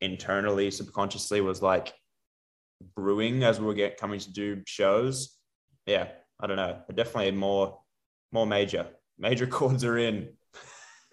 internally, 0.00 0.70
subconsciously 0.70 1.40
was 1.40 1.62
like 1.62 1.94
brewing 2.94 3.42
as 3.42 3.58
we 3.58 3.66
were 3.66 3.74
get 3.74 3.96
coming 3.96 4.20
to 4.20 4.32
do 4.32 4.62
shows. 4.66 5.36
Yeah, 5.86 6.08
I 6.38 6.46
don't 6.46 6.56
know, 6.56 6.80
but 6.86 6.96
definitely 6.96 7.32
more, 7.32 7.80
more 8.32 8.46
major. 8.46 8.88
Major 9.18 9.46
chords 9.48 9.84
are 9.84 9.98
in. 9.98 10.28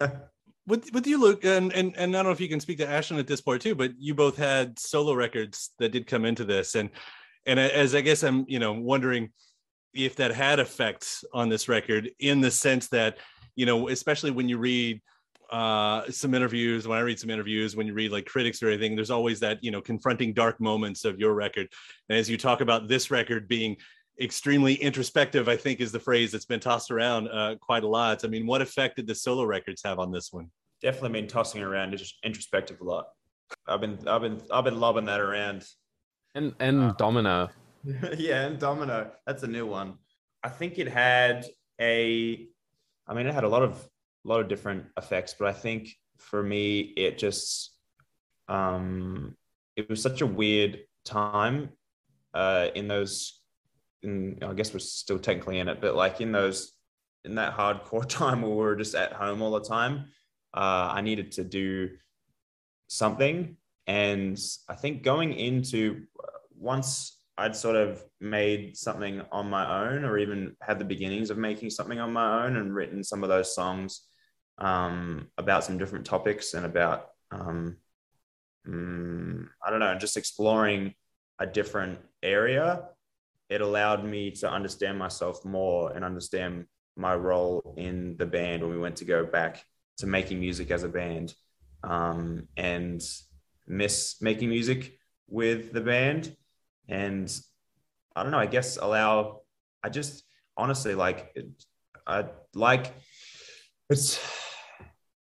with 0.66 0.92
with 0.92 1.06
you, 1.06 1.20
Luke, 1.20 1.44
and, 1.44 1.72
and 1.72 1.96
and 1.96 2.14
I 2.14 2.18
don't 2.18 2.26
know 2.26 2.32
if 2.32 2.40
you 2.40 2.48
can 2.48 2.60
speak 2.60 2.78
to 2.78 2.88
Ashton 2.88 3.18
at 3.18 3.26
this 3.26 3.40
point 3.40 3.62
too, 3.62 3.74
but 3.74 3.92
you 3.98 4.14
both 4.14 4.36
had 4.36 4.78
solo 4.78 5.14
records 5.14 5.70
that 5.78 5.92
did 5.92 6.06
come 6.06 6.24
into 6.24 6.44
this, 6.44 6.74
and 6.74 6.90
and 7.46 7.58
as 7.58 7.94
I 7.94 8.00
guess 8.00 8.22
I'm, 8.22 8.44
you 8.48 8.58
know, 8.58 8.72
wondering 8.72 9.30
if 9.94 10.16
that 10.16 10.32
had 10.32 10.58
effects 10.58 11.24
on 11.32 11.48
this 11.48 11.68
record 11.68 12.10
in 12.20 12.40
the 12.40 12.50
sense 12.50 12.88
that 12.88 13.18
you 13.56 13.66
know 13.66 13.88
especially 13.88 14.30
when 14.30 14.48
you 14.48 14.58
read 14.58 15.00
uh, 15.50 16.08
some 16.10 16.32
interviews 16.32 16.86
when 16.86 16.98
i 16.98 17.00
read 17.00 17.18
some 17.18 17.30
interviews 17.30 17.74
when 17.74 17.86
you 17.86 17.94
read 17.94 18.12
like 18.12 18.26
critics 18.26 18.62
or 18.62 18.68
anything 18.68 18.94
there's 18.94 19.10
always 19.10 19.40
that 19.40 19.62
you 19.62 19.70
know 19.70 19.80
confronting 19.80 20.32
dark 20.32 20.60
moments 20.60 21.04
of 21.04 21.18
your 21.18 21.34
record 21.34 21.68
and 22.08 22.18
as 22.18 22.30
you 22.30 22.36
talk 22.36 22.60
about 22.60 22.88
this 22.88 23.10
record 23.10 23.48
being 23.48 23.76
extremely 24.20 24.74
introspective 24.74 25.48
i 25.48 25.56
think 25.56 25.80
is 25.80 25.90
the 25.90 25.98
phrase 25.98 26.30
that's 26.30 26.44
been 26.44 26.60
tossed 26.60 26.90
around 26.90 27.26
uh, 27.28 27.56
quite 27.60 27.82
a 27.82 27.88
lot 27.88 28.24
i 28.24 28.28
mean 28.28 28.46
what 28.46 28.62
effect 28.62 28.96
did 28.96 29.06
the 29.08 29.14
solo 29.14 29.44
records 29.44 29.82
have 29.84 29.98
on 29.98 30.12
this 30.12 30.32
one 30.32 30.48
definitely 30.80 31.20
been 31.20 31.28
tossing 31.28 31.62
around 31.62 31.90
just 31.96 32.18
introspective 32.22 32.80
a 32.80 32.84
lot 32.84 33.06
I've 33.66 33.80
been 33.80 33.98
I've 34.06 34.22
been 34.22 34.40
I've 34.50 34.64
been 34.64 34.80
lobbing 34.80 35.06
that 35.06 35.20
around. 35.20 35.66
And 36.34 36.54
and 36.60 36.96
Domino. 36.96 37.48
yeah, 38.18 38.46
and 38.46 38.58
Domino. 38.58 39.10
That's 39.26 39.42
a 39.42 39.48
new 39.48 39.66
one. 39.66 39.94
I 40.42 40.48
think 40.48 40.78
it 40.78 40.88
had 40.88 41.46
a 41.80 42.46
I 43.06 43.14
mean 43.14 43.26
it 43.26 43.34
had 43.34 43.44
a 43.44 43.48
lot 43.48 43.62
of 43.62 43.86
lot 44.24 44.40
of 44.40 44.48
different 44.48 44.84
effects, 44.96 45.34
but 45.38 45.48
I 45.48 45.52
think 45.52 45.88
for 46.18 46.42
me 46.42 46.80
it 46.80 47.18
just 47.18 47.74
um 48.48 49.36
it 49.76 49.88
was 49.88 50.02
such 50.02 50.20
a 50.20 50.26
weird 50.26 50.80
time 51.04 51.70
uh 52.34 52.68
in 52.74 52.88
those 52.88 53.40
in 54.02 54.38
I 54.42 54.52
guess 54.52 54.72
we're 54.72 54.80
still 54.80 55.18
technically 55.18 55.58
in 55.58 55.68
it, 55.68 55.80
but 55.80 55.94
like 55.94 56.20
in 56.20 56.32
those 56.32 56.72
in 57.24 57.36
that 57.36 57.56
hardcore 57.56 58.06
time 58.08 58.42
where 58.42 58.50
we 58.50 58.56
were 58.56 58.76
just 58.76 58.94
at 58.94 59.12
home 59.12 59.40
all 59.40 59.52
the 59.52 59.66
time, 59.66 60.06
uh 60.54 60.90
I 60.92 61.00
needed 61.00 61.32
to 61.32 61.44
do 61.44 61.90
something 62.88 63.56
and 63.86 64.38
I 64.68 64.74
think 64.74 65.02
going 65.02 65.32
into 65.32 66.04
once 66.58 67.19
I'd 67.40 67.56
sort 67.56 67.76
of 67.76 68.04
made 68.20 68.76
something 68.76 69.22
on 69.32 69.48
my 69.48 69.88
own, 69.88 70.04
or 70.04 70.18
even 70.18 70.56
had 70.60 70.78
the 70.78 70.84
beginnings 70.84 71.30
of 71.30 71.38
making 71.38 71.70
something 71.70 71.98
on 71.98 72.12
my 72.12 72.44
own, 72.44 72.56
and 72.56 72.74
written 72.74 73.02
some 73.02 73.22
of 73.22 73.30
those 73.30 73.54
songs 73.54 74.02
um, 74.58 75.28
about 75.38 75.64
some 75.64 75.78
different 75.78 76.04
topics 76.04 76.52
and 76.52 76.66
about 76.66 77.06
um, 77.30 77.76
mm, 78.68 79.46
I 79.64 79.70
don't 79.70 79.80
know, 79.80 79.94
just 79.96 80.18
exploring 80.18 80.94
a 81.38 81.46
different 81.46 81.98
area. 82.22 82.82
It 83.48 83.62
allowed 83.62 84.04
me 84.04 84.32
to 84.32 84.50
understand 84.50 84.98
myself 84.98 85.44
more 85.44 85.92
and 85.92 86.04
understand 86.04 86.66
my 86.96 87.14
role 87.14 87.74
in 87.78 88.16
the 88.18 88.26
band 88.26 88.62
when 88.62 88.70
we 88.70 88.78
went 88.78 88.96
to 88.96 89.04
go 89.04 89.24
back 89.24 89.64
to 89.98 90.06
making 90.06 90.40
music 90.40 90.70
as 90.70 90.82
a 90.82 90.88
band 90.88 91.34
um, 91.82 92.48
and 92.56 93.02
miss 93.66 94.16
making 94.20 94.50
music 94.50 94.98
with 95.28 95.72
the 95.72 95.80
band 95.80 96.36
and 96.90 97.32
I 98.14 98.22
don't 98.22 98.32
know, 98.32 98.38
I 98.38 98.46
guess 98.46 98.76
allow, 98.76 99.42
I 99.82 99.88
just 99.88 100.24
honestly 100.56 100.94
like, 100.94 101.34
I 102.06 102.26
like, 102.54 102.92
it's, 103.88 104.20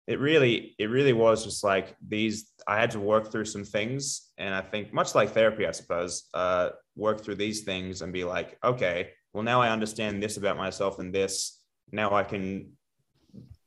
it 0.08 0.18
really, 0.18 0.74
it 0.78 0.90
really 0.90 1.12
was 1.12 1.44
just 1.44 1.62
like 1.62 1.94
these, 2.06 2.50
I 2.66 2.80
had 2.80 2.90
to 2.90 3.00
work 3.00 3.30
through 3.30 3.44
some 3.44 3.64
things. 3.64 4.32
And 4.36 4.52
I 4.52 4.60
think 4.60 4.92
much 4.92 5.14
like 5.14 5.30
therapy, 5.30 5.66
I 5.66 5.70
suppose, 5.70 6.28
uh, 6.34 6.70
work 6.96 7.22
through 7.22 7.36
these 7.36 7.62
things 7.62 8.02
and 8.02 8.12
be 8.12 8.24
like, 8.24 8.58
okay, 8.64 9.10
well, 9.32 9.44
now 9.44 9.62
I 9.62 9.70
understand 9.70 10.22
this 10.22 10.36
about 10.36 10.56
myself 10.56 10.98
and 10.98 11.14
this. 11.14 11.62
Now 11.92 12.14
I 12.14 12.24
can 12.24 12.72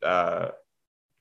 uh, 0.04 0.50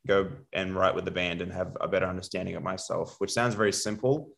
go 0.06 0.30
and 0.52 0.74
write 0.74 0.94
with 0.94 1.04
the 1.04 1.10
band 1.10 1.40
and 1.40 1.52
have 1.52 1.76
a 1.80 1.88
better 1.88 2.06
understanding 2.06 2.56
of 2.56 2.62
myself, 2.62 3.14
which 3.18 3.32
sounds 3.32 3.54
very 3.54 3.72
simple, 3.72 4.30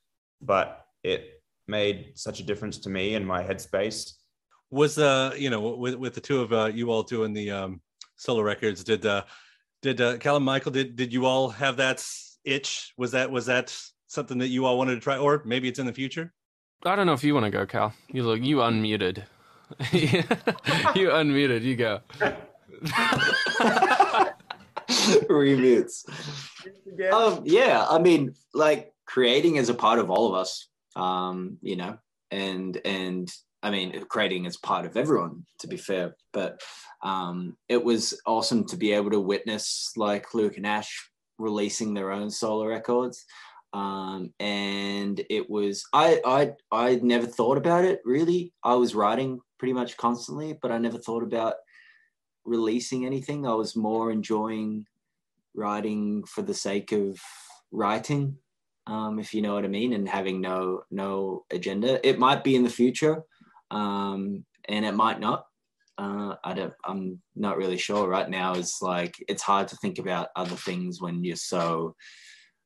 but 0.42 0.84
it 1.02 1.35
made 1.68 2.12
such 2.14 2.40
a 2.40 2.42
difference 2.42 2.78
to 2.78 2.90
me 2.90 3.14
and 3.14 3.26
my 3.26 3.42
headspace. 3.42 4.12
Was 4.70 4.98
uh 4.98 5.34
you 5.36 5.50
know 5.50 5.76
with 5.76 5.94
with 5.94 6.14
the 6.14 6.20
two 6.20 6.40
of 6.40 6.52
uh, 6.52 6.66
you 6.66 6.90
all 6.90 7.02
doing 7.02 7.32
the 7.32 7.50
um, 7.50 7.80
solo 8.16 8.42
records, 8.42 8.82
did 8.82 9.06
uh 9.06 9.22
did 9.82 10.00
uh, 10.00 10.18
Calum 10.18 10.42
Michael 10.42 10.72
did 10.72 10.96
did 10.96 11.12
you 11.12 11.24
all 11.24 11.50
have 11.50 11.76
that 11.76 12.04
itch? 12.44 12.92
Was 12.96 13.12
that 13.12 13.30
was 13.30 13.46
that 13.46 13.76
something 14.08 14.38
that 14.38 14.48
you 14.48 14.66
all 14.66 14.76
wanted 14.76 14.96
to 14.96 15.00
try, 15.00 15.18
or 15.18 15.42
maybe 15.44 15.68
it's 15.68 15.78
in 15.78 15.86
the 15.86 15.92
future? 15.92 16.32
I 16.84 16.96
don't 16.96 17.06
know 17.06 17.12
if 17.12 17.22
you 17.22 17.34
want 17.34 17.44
to 17.44 17.50
go, 17.50 17.64
Cal. 17.64 17.94
You 18.08 18.24
look 18.24 18.42
you 18.42 18.56
unmuted. 18.56 19.22
you 19.92 21.08
unmuted. 21.10 21.62
You 21.62 21.76
go. 21.76 22.00
Remutes. 25.28 26.04
Um, 27.12 27.42
yeah, 27.44 27.86
I 27.88 27.98
mean, 27.98 28.34
like 28.54 28.92
creating 29.06 29.56
is 29.56 29.68
a 29.68 29.74
part 29.74 29.98
of 29.98 30.10
all 30.10 30.28
of 30.28 30.34
us 30.34 30.68
um, 30.96 31.58
you 31.62 31.76
know, 31.76 31.98
and 32.30 32.80
and 32.84 33.32
I 33.62 33.70
mean, 33.70 34.04
creating 34.08 34.46
is 34.46 34.56
part 34.56 34.86
of 34.86 34.96
everyone, 34.96 35.44
to 35.60 35.68
be 35.68 35.76
fair. 35.76 36.16
But 36.32 36.60
um, 37.02 37.56
it 37.68 37.82
was 37.82 38.20
awesome 38.26 38.64
to 38.66 38.76
be 38.76 38.92
able 38.92 39.10
to 39.10 39.20
witness 39.20 39.92
like 39.96 40.34
Luke 40.34 40.56
and 40.56 40.66
Ash 40.66 41.10
releasing 41.38 41.94
their 41.94 42.10
own 42.10 42.30
solo 42.30 42.66
records. 42.66 43.24
Um, 43.72 44.32
and 44.40 45.20
it 45.28 45.50
was 45.50 45.84
I 45.92 46.20
I 46.24 46.52
I 46.72 46.96
never 47.02 47.26
thought 47.26 47.58
about 47.58 47.84
it 47.84 48.00
really. 48.04 48.52
I 48.64 48.74
was 48.74 48.94
writing 48.94 49.40
pretty 49.58 49.74
much 49.74 49.96
constantly, 49.96 50.58
but 50.60 50.72
I 50.72 50.78
never 50.78 50.98
thought 50.98 51.22
about 51.22 51.54
releasing 52.44 53.04
anything. 53.04 53.46
I 53.46 53.54
was 53.54 53.76
more 53.76 54.10
enjoying 54.10 54.86
writing 55.54 56.24
for 56.24 56.42
the 56.42 56.54
sake 56.54 56.92
of 56.92 57.18
writing 57.72 58.38
um, 58.86 59.18
if 59.18 59.34
you 59.34 59.42
know 59.42 59.54
what 59.54 59.64
I 59.64 59.68
mean, 59.68 59.92
and 59.92 60.08
having 60.08 60.40
no 60.40 60.82
no 60.90 61.44
agenda. 61.50 62.06
It 62.06 62.18
might 62.18 62.44
be 62.44 62.54
in 62.54 62.62
the 62.62 62.70
future, 62.70 63.22
um, 63.70 64.44
and 64.68 64.84
it 64.84 64.94
might 64.94 65.20
not. 65.20 65.46
Uh, 65.98 66.36
I 66.44 66.54
don't. 66.54 66.74
I'm 66.84 67.20
not 67.34 67.56
really 67.56 67.78
sure 67.78 68.08
right 68.08 68.28
now. 68.28 68.54
Is 68.54 68.78
like 68.80 69.16
it's 69.28 69.42
hard 69.42 69.68
to 69.68 69.76
think 69.76 69.98
about 69.98 70.28
other 70.36 70.56
things 70.56 71.00
when 71.00 71.24
you're 71.24 71.36
so 71.36 71.96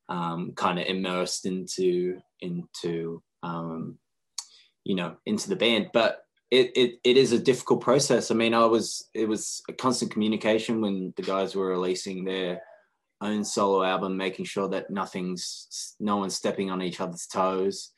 um, 0.08 0.52
kind 0.56 0.78
of 0.78 0.86
immersed 0.86 1.46
into 1.46 2.18
into 2.40 3.22
um, 3.42 3.98
you 4.84 4.96
know 4.96 5.16
into 5.26 5.48
the 5.48 5.56
band, 5.56 5.90
but. 5.92 6.24
It, 6.52 6.72
it, 6.74 6.94
it 7.04 7.16
is 7.16 7.30
a 7.30 7.38
difficult 7.38 7.80
process. 7.80 8.32
I 8.32 8.34
mean, 8.34 8.54
I 8.54 8.64
was 8.64 9.08
it 9.14 9.28
was 9.28 9.62
a 9.68 9.72
constant 9.72 10.10
communication 10.10 10.80
when 10.80 11.14
the 11.16 11.22
guys 11.22 11.54
were 11.54 11.68
releasing 11.68 12.24
their 12.24 12.60
own 13.20 13.44
solo 13.44 13.82
album, 13.82 14.16
making 14.16 14.44
sure 14.44 14.68
that 14.68 14.90
nothing's 14.90 15.94
no 16.00 16.16
one's 16.16 16.36
stepping 16.36 16.70
on 16.70 16.82
each 16.82 17.00
other's 17.00 17.26
toes 17.26 17.92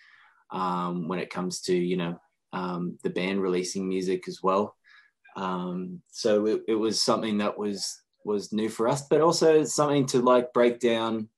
um, 0.51 1.09
when 1.09 1.19
it 1.19 1.31
comes 1.31 1.61
to 1.63 1.75
you 1.75 1.97
know 1.97 2.21
um, 2.53 2.99
the 3.03 3.11
band 3.11 3.41
releasing 3.41 3.89
music 3.89 4.29
as 4.29 4.43
well. 4.43 4.77
Um, 5.37 6.03
so 6.11 6.47
it, 6.47 6.63
it 6.69 6.75
was 6.75 7.01
something 7.01 7.39
that 7.39 7.57
was 7.57 8.03
was 8.25 8.53
new 8.53 8.69
for 8.69 8.89
us, 8.89 9.03
but 9.09 9.21
also 9.21 9.65
something 9.65 10.07
to 10.07 10.21
like 10.21 10.53
break 10.53 10.79
down 10.79 11.29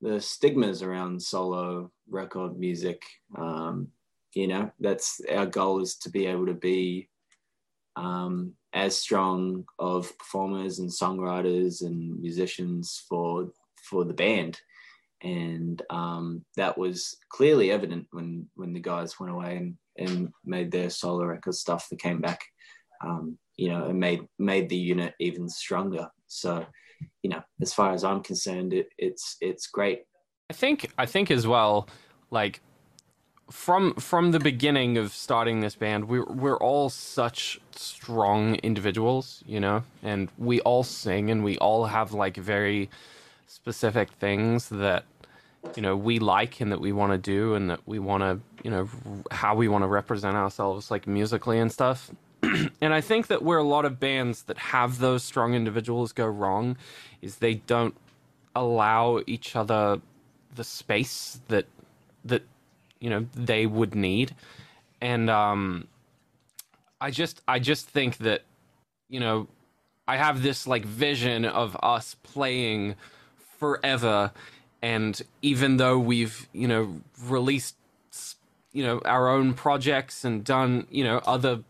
the 0.00 0.20
stigmas 0.20 0.82
around 0.82 1.22
solo 1.22 1.90
record 2.10 2.58
music. 2.58 3.02
Um, 3.36 3.88
you 4.34 4.48
know, 4.48 4.70
that's 4.80 5.20
our 5.30 5.46
goal 5.46 5.80
is 5.80 5.96
to 5.98 6.10
be 6.10 6.26
able 6.26 6.46
to 6.46 6.54
be 6.54 7.08
um, 7.96 8.54
as 8.72 8.98
strong 8.98 9.64
of 9.78 10.16
performers 10.18 10.78
and 10.78 10.90
songwriters 10.90 11.82
and 11.82 12.20
musicians 12.20 13.04
for 13.08 13.50
for 13.82 14.04
the 14.04 14.14
band. 14.14 14.60
And 15.22 15.80
um, 15.90 16.44
that 16.56 16.76
was 16.76 17.16
clearly 17.28 17.70
evident 17.70 18.06
when 18.10 18.48
when 18.54 18.72
the 18.72 18.80
guys 18.80 19.20
went 19.20 19.32
away 19.32 19.56
and, 19.56 19.76
and 19.98 20.32
made 20.44 20.70
their 20.70 20.90
solo 20.90 21.24
record 21.24 21.54
stuff 21.54 21.88
that 21.88 22.00
came 22.00 22.20
back. 22.20 22.42
Um, 23.04 23.38
you 23.56 23.68
know 23.68 23.86
and 23.86 23.98
made 23.98 24.22
made 24.38 24.68
the 24.68 24.76
unit 24.76 25.14
even 25.20 25.48
stronger. 25.48 26.08
So 26.26 26.66
you 27.22 27.30
know 27.30 27.42
as 27.60 27.74
far 27.74 27.92
as 27.92 28.04
i'm 28.04 28.22
concerned 28.22 28.72
it, 28.72 28.88
it's 28.98 29.36
it's 29.40 29.66
great. 29.66 30.02
I 30.50 30.54
think 30.54 30.90
i 30.98 31.06
think 31.06 31.30
as 31.30 31.46
well 31.46 31.88
like 32.30 32.60
from 33.50 33.94
from 33.94 34.32
the 34.32 34.40
beginning 34.40 34.96
of 34.98 35.12
starting 35.12 35.60
this 35.60 35.74
band, 35.74 36.08
we're 36.08 36.24
we're 36.24 36.56
all 36.56 36.88
such 36.88 37.60
strong 37.74 38.56
individuals, 38.56 39.42
you 39.46 39.60
know, 39.60 39.84
and 40.02 40.28
we 40.38 40.60
all 40.60 40.82
sing 40.84 41.30
and 41.30 41.44
we 41.44 41.58
all 41.58 41.86
have 41.86 42.12
like 42.12 42.36
very 42.36 42.88
specific 43.46 44.10
things 44.12 44.68
that 44.70 45.04
you 45.76 45.82
know 45.82 45.96
we 45.96 46.18
like 46.18 46.60
and 46.60 46.72
that 46.72 46.80
we 46.80 46.92
want 46.92 47.12
to 47.12 47.18
do 47.18 47.54
and 47.54 47.70
that 47.70 47.80
we 47.86 47.98
want 47.98 48.22
to 48.22 48.40
you 48.64 48.70
know 48.70 48.88
how 49.30 49.54
we 49.54 49.68
want 49.68 49.82
to 49.82 49.88
represent 49.88 50.36
ourselves 50.36 50.90
like 50.90 51.06
musically 51.06 51.58
and 51.58 51.72
stuff. 51.72 52.10
And 52.80 52.92
i 52.92 53.00
think 53.00 53.28
that 53.28 53.42
where 53.42 53.58
a 53.58 53.62
lot 53.62 53.84
of 53.84 54.00
bands 54.00 54.42
that 54.44 54.58
have 54.58 54.98
those 54.98 55.22
strong 55.22 55.54
individuals 55.54 56.12
go 56.12 56.26
wrong 56.26 56.76
is 57.20 57.36
they 57.36 57.54
don't 57.54 57.94
allow 58.56 59.20
each 59.28 59.54
other 59.54 60.00
the 60.56 60.64
space 60.64 61.40
that 61.48 61.66
that 62.24 62.42
you 63.02 63.10
know 63.10 63.26
they 63.34 63.66
would 63.66 63.94
need. 63.94 64.34
And 65.00 65.28
um 65.28 65.88
i 67.00 67.10
just 67.10 67.42
i 67.48 67.58
just 67.58 67.88
think 67.88 68.18
that 68.18 68.42
you 69.08 69.18
know 69.18 69.48
i 70.06 70.16
have 70.16 70.42
this 70.42 70.66
like 70.66 70.84
vision 70.84 71.44
of 71.44 71.76
us 71.82 72.16
playing 72.22 72.94
forever. 73.58 74.32
And 74.84 75.20
even 75.42 75.76
though 75.76 75.98
we've 75.98 76.48
you 76.52 76.68
know 76.68 77.00
released 77.26 77.76
you 78.72 78.84
know 78.84 79.00
our 79.04 79.28
own 79.28 79.54
projects 79.54 80.24
and 80.24 80.44
done 80.44 80.86
you 80.90 81.04
know 81.04 81.18
other 81.26 81.62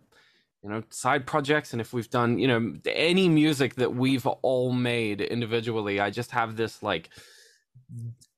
you 0.63 0.71
know 0.71 0.83
side 0.91 1.27
projects 1.27 1.73
and 1.73 1.81
if 1.81 1.93
we've 1.93 2.11
done 2.11 2.39
you 2.39 2.49
know 2.49 2.75
any 2.87 3.29
music 3.29 3.75
that 3.75 3.95
we've 3.95 4.27
all 4.27 4.73
made 4.73 5.21
individually 5.21 6.01
i 6.01 6.09
just 6.09 6.31
have 6.31 6.57
this 6.57 6.83
like 6.83 7.11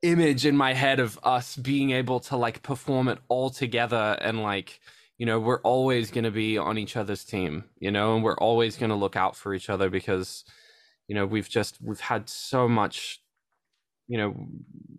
image 0.03 0.45
in 0.47 0.57
my 0.57 0.75
head 0.75 1.01
of 1.01 1.19
us 1.23 1.57
being 1.57 1.91
able 1.91 2.21
to 2.21 2.37
like 2.37 2.63
perform 2.63 3.09
it 3.09 3.19
all 3.29 3.51
together 3.51 4.19
and 4.21 4.43
like 4.43 4.81
you 5.19 5.27
know 5.27 5.39
we're 5.39 5.61
always 5.61 6.11
going 6.11 6.25
to 6.25 6.31
be 6.31 6.59
on 6.59 6.77
each 6.77 6.97
other's 6.97 7.25
team 7.25 7.65
you 7.79 7.91
know 7.91 8.15
and 8.15 8.25
we're 8.25 8.37
always 8.39 8.77
going 8.77 8.91
to 8.91 8.97
look 8.97 9.17
out 9.17 9.37
for 9.37 9.55
each 9.55 9.71
other 9.71 9.89
because 9.89 10.45
you 11.09 11.15
know 11.15 11.25
we've 11.25 11.49
just 11.49 11.79
we've 11.81 12.01
had 12.01 12.29
so 12.29 12.69
much 12.69 13.21
you 14.09 14.19
know, 14.19 14.35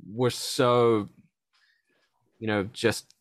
we're 0.08 0.30
so, 0.30 1.10
you 2.40 2.48
know, 2.48 2.64
just 2.74 3.14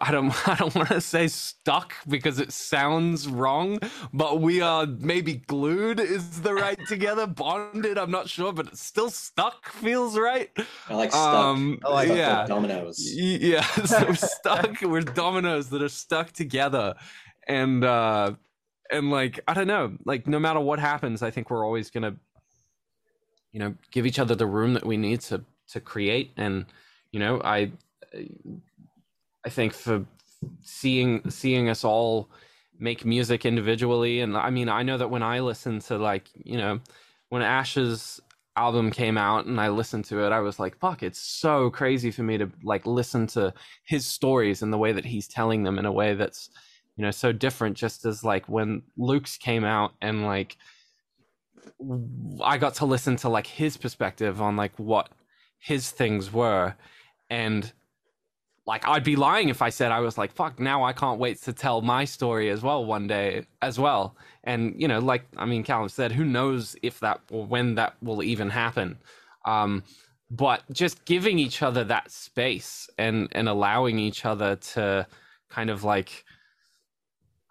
I 0.00 0.10
don't 0.10 0.48
I 0.48 0.54
don't 0.56 0.74
want 0.74 0.88
to 0.88 1.00
say 1.00 1.28
stuck 1.28 1.94
because 2.08 2.38
it 2.38 2.52
sounds 2.52 3.28
wrong, 3.28 3.78
but 4.12 4.40
we 4.40 4.60
are 4.60 4.86
maybe 4.86 5.34
glued 5.34 6.00
is 6.00 6.40
the 6.42 6.54
right 6.54 6.78
together, 6.88 7.26
bonded. 7.26 7.98
I'm 7.98 8.10
not 8.10 8.28
sure, 8.28 8.52
but 8.52 8.76
still 8.76 9.10
stuck 9.10 9.70
feels 9.70 10.18
right. 10.18 10.50
I 10.88 10.94
like 10.94 11.10
stuck. 11.10 11.34
Um, 11.34 11.78
I 11.84 11.88
like 11.90 12.08
yeah, 12.08 12.46
dominoes. 12.46 12.98
Yeah, 13.00 13.62
so 13.84 14.06
we're 14.06 14.14
stuck. 14.14 14.80
we're 14.82 15.00
dominoes 15.00 15.68
that 15.70 15.82
are 15.82 15.88
stuck 15.88 16.32
together, 16.32 16.94
and 17.46 17.84
uh, 17.84 18.32
and 18.90 19.10
like 19.10 19.40
I 19.46 19.54
don't 19.54 19.66
know, 19.68 19.96
like 20.04 20.26
no 20.26 20.38
matter 20.38 20.60
what 20.60 20.78
happens, 20.78 21.22
I 21.22 21.30
think 21.30 21.50
we're 21.50 21.64
always 21.64 21.90
gonna, 21.90 22.16
you 23.52 23.60
know, 23.60 23.74
give 23.90 24.06
each 24.06 24.18
other 24.18 24.34
the 24.34 24.46
room 24.46 24.74
that 24.74 24.86
we 24.86 24.96
need 24.96 25.20
to 25.22 25.44
to 25.68 25.80
create, 25.80 26.32
and 26.36 26.66
you 27.12 27.20
know, 27.20 27.40
I 27.44 27.72
I 29.44 29.50
think 29.50 29.72
for 29.72 30.04
seeing 30.62 31.28
seeing 31.30 31.68
us 31.68 31.84
all 31.84 32.30
make 32.78 33.04
music 33.04 33.44
individually. 33.46 34.20
And 34.20 34.36
I 34.36 34.50
mean 34.50 34.68
I 34.68 34.82
know 34.82 34.98
that 34.98 35.10
when 35.10 35.22
I 35.22 35.40
listen 35.40 35.78
to 35.80 35.98
like, 35.98 36.28
you 36.34 36.56
know, 36.56 36.80
when 37.28 37.42
Ash's 37.42 38.20
album 38.56 38.90
came 38.90 39.16
out 39.16 39.46
and 39.46 39.60
I 39.60 39.68
listened 39.68 40.04
to 40.06 40.24
it, 40.24 40.32
I 40.32 40.40
was 40.40 40.58
like, 40.58 40.78
fuck, 40.78 41.02
it's 41.02 41.20
so 41.20 41.70
crazy 41.70 42.10
for 42.10 42.22
me 42.22 42.38
to 42.38 42.50
like 42.62 42.86
listen 42.86 43.26
to 43.28 43.54
his 43.84 44.06
stories 44.06 44.62
and 44.62 44.72
the 44.72 44.78
way 44.78 44.92
that 44.92 45.04
he's 45.04 45.28
telling 45.28 45.62
them 45.62 45.78
in 45.78 45.86
a 45.86 45.92
way 45.92 46.14
that's, 46.14 46.50
you 46.96 47.02
know, 47.02 47.10
so 47.10 47.32
different. 47.32 47.76
Just 47.76 48.04
as 48.04 48.22
like 48.24 48.48
when 48.48 48.82
Luke's 48.96 49.38
came 49.38 49.64
out 49.64 49.92
and 50.02 50.24
like 50.24 50.56
I 52.42 52.58
got 52.58 52.74
to 52.76 52.84
listen 52.84 53.16
to 53.16 53.28
like 53.28 53.46
his 53.46 53.76
perspective 53.76 54.40
on 54.42 54.56
like 54.56 54.78
what 54.78 55.08
his 55.58 55.90
things 55.90 56.32
were. 56.32 56.74
And 57.30 57.72
like 58.66 58.86
I'd 58.86 59.04
be 59.04 59.16
lying 59.16 59.48
if 59.48 59.60
I 59.60 59.70
said 59.70 59.90
I 59.90 60.00
was 60.00 60.16
like, 60.16 60.32
fuck, 60.32 60.60
now 60.60 60.84
I 60.84 60.92
can't 60.92 61.18
wait 61.18 61.42
to 61.42 61.52
tell 61.52 61.82
my 61.82 62.04
story 62.04 62.48
as 62.50 62.62
well 62.62 62.84
one 62.84 63.06
day 63.06 63.44
as 63.60 63.78
well. 63.78 64.16
And, 64.44 64.80
you 64.80 64.88
know, 64.88 65.00
like, 65.00 65.24
I 65.36 65.46
mean, 65.46 65.64
Calum 65.64 65.88
said, 65.88 66.12
who 66.12 66.24
knows 66.24 66.76
if 66.82 67.00
that 67.00 67.20
or 67.30 67.44
when 67.44 67.74
that 67.76 67.94
will 68.02 68.22
even 68.22 68.50
happen. 68.50 68.98
Um, 69.44 69.82
but 70.30 70.62
just 70.72 71.04
giving 71.04 71.38
each 71.38 71.62
other 71.62 71.84
that 71.84 72.10
space 72.10 72.88
and, 72.98 73.28
and 73.32 73.48
allowing 73.48 73.98
each 73.98 74.24
other 74.24 74.56
to 74.56 75.06
kind 75.50 75.68
of 75.68 75.84
like, 75.84 76.24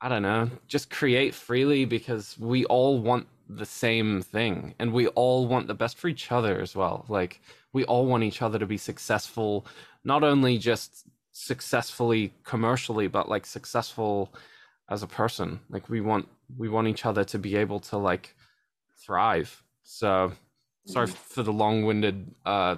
I 0.01 0.09
don't 0.09 0.23
know, 0.23 0.49
just 0.67 0.89
create 0.89 1.35
freely 1.35 1.85
because 1.85 2.37
we 2.39 2.65
all 2.65 2.99
want 2.99 3.27
the 3.55 3.65
same 3.65 4.21
thing 4.21 4.73
and 4.79 4.93
we 4.93 5.07
all 5.07 5.47
want 5.47 5.67
the 5.67 5.73
best 5.73 5.97
for 5.97 6.07
each 6.07 6.31
other 6.31 6.59
as 6.59 6.75
well. 6.75 7.05
Like, 7.09 7.41
we 7.73 7.83
all 7.85 8.05
want 8.05 8.23
each 8.23 8.41
other 8.41 8.59
to 8.59 8.65
be 8.65 8.77
successful 8.77 9.65
not 10.03 10.23
only 10.23 10.57
just 10.57 11.05
successfully 11.31 12.33
commercially 12.43 13.07
but 13.07 13.29
like 13.29 13.45
successful 13.45 14.33
as 14.89 15.01
a 15.01 15.07
person 15.07 15.59
like 15.69 15.87
we 15.89 16.01
want 16.01 16.27
we 16.57 16.67
want 16.67 16.87
each 16.87 17.05
other 17.05 17.23
to 17.23 17.39
be 17.39 17.55
able 17.55 17.79
to 17.79 17.97
like 17.97 18.35
thrive 19.05 19.63
so 19.83 20.31
sorry 20.85 21.07
mm. 21.07 21.13
for 21.13 21.43
the 21.43 21.53
long-winded 21.53 22.35
uh 22.45 22.75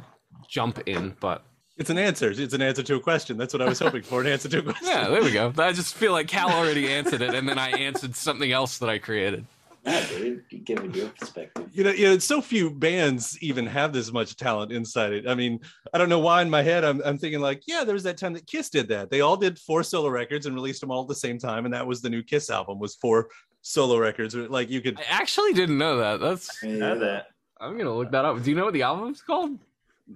jump 0.48 0.80
in 0.86 1.16
but 1.20 1.44
it's 1.76 1.90
an 1.90 1.98
answer. 1.98 2.30
It's 2.30 2.54
an 2.54 2.62
answer 2.62 2.84
to 2.84 2.96
a 2.96 3.00
question. 3.00 3.36
That's 3.36 3.52
what 3.52 3.62
I 3.62 3.68
was 3.68 3.80
hoping 3.80 4.04
for. 4.04 4.22
An 4.22 4.28
answer 4.28 4.48
to 4.48 4.60
a 4.60 4.62
question. 4.62 4.88
Yeah, 4.88 5.10
there 5.10 5.24
we 5.24 5.32
go. 5.32 5.52
I 5.58 5.72
just 5.72 5.96
feel 5.96 6.12
like 6.12 6.28
Cal 6.28 6.52
already 6.52 6.88
answered 6.88 7.22
it, 7.22 7.34
and 7.34 7.50
then 7.50 7.58
I 7.58 7.72
answered 7.72 8.16
something 8.16 8.52
else 8.52 8.78
that 8.78 8.90
I 8.90 9.00
created. 9.00 9.48
Yeah, 9.86 10.08
dude, 10.08 10.66
giving 10.66 10.94
your 10.94 11.10
perspective. 11.10 11.68
You 11.74 11.84
know, 11.84 11.92
you 11.92 12.06
know, 12.06 12.18
so 12.18 12.42
few 12.42 12.72
bands 12.72 13.38
even 13.42 13.66
have 13.66 13.92
this 13.92 14.12
much 14.14 14.38
talent 14.38 14.72
inside 14.72 15.12
it. 15.12 15.28
I 15.28 15.36
mean, 15.36 15.60
I 15.94 15.98
don't 15.98 16.10
know 16.10 16.20
why 16.20 16.42
in 16.42 16.50
my 16.50 16.62
head 16.62 16.86
I'm, 16.86 17.02
I'm 17.04 17.18
thinking 17.18 17.42
like, 17.42 17.64
yeah, 17.68 17.84
there 17.84 17.94
was 17.94 18.04
that 18.04 18.18
time 18.18 18.34
that 18.34 18.48
Kiss 18.48 18.70
did 18.70 18.88
that. 18.90 19.10
They 19.10 19.22
all 19.22 19.36
did 19.36 19.60
four 19.60 19.84
solo 19.84 20.10
records 20.10 20.46
and 20.46 20.56
released 20.56 20.80
them 20.82 20.92
all 20.92 21.02
at 21.02 21.10
the 21.10 21.16
same 21.16 21.38
time, 21.38 21.66
and 21.66 21.74
that 21.74 21.86
was 21.86 22.02
the 22.02 22.10
new 22.10 22.24
Kiss 22.24 22.50
album 22.50 22.80
was 22.80 22.96
four 22.96 23.28
solo 23.62 23.98
records. 23.98 24.36
Like 24.36 24.70
you 24.70 24.82
could. 24.82 25.00
I 25.00 25.04
actually 25.10 25.54
didn't 25.54 25.78
know 25.78 25.98
that. 25.98 26.22
That's 26.22 26.64
know 26.64 27.00
that. 27.00 27.28
I'm 27.60 27.78
gonna 27.78 27.94
look 27.94 28.12
that 28.12 28.26
up. 28.26 28.42
Do 28.42 28.50
you 28.50 28.56
know 28.56 28.66
what 28.66 28.74
the 28.74 28.84
album's 28.84 29.22
called? 29.22 29.60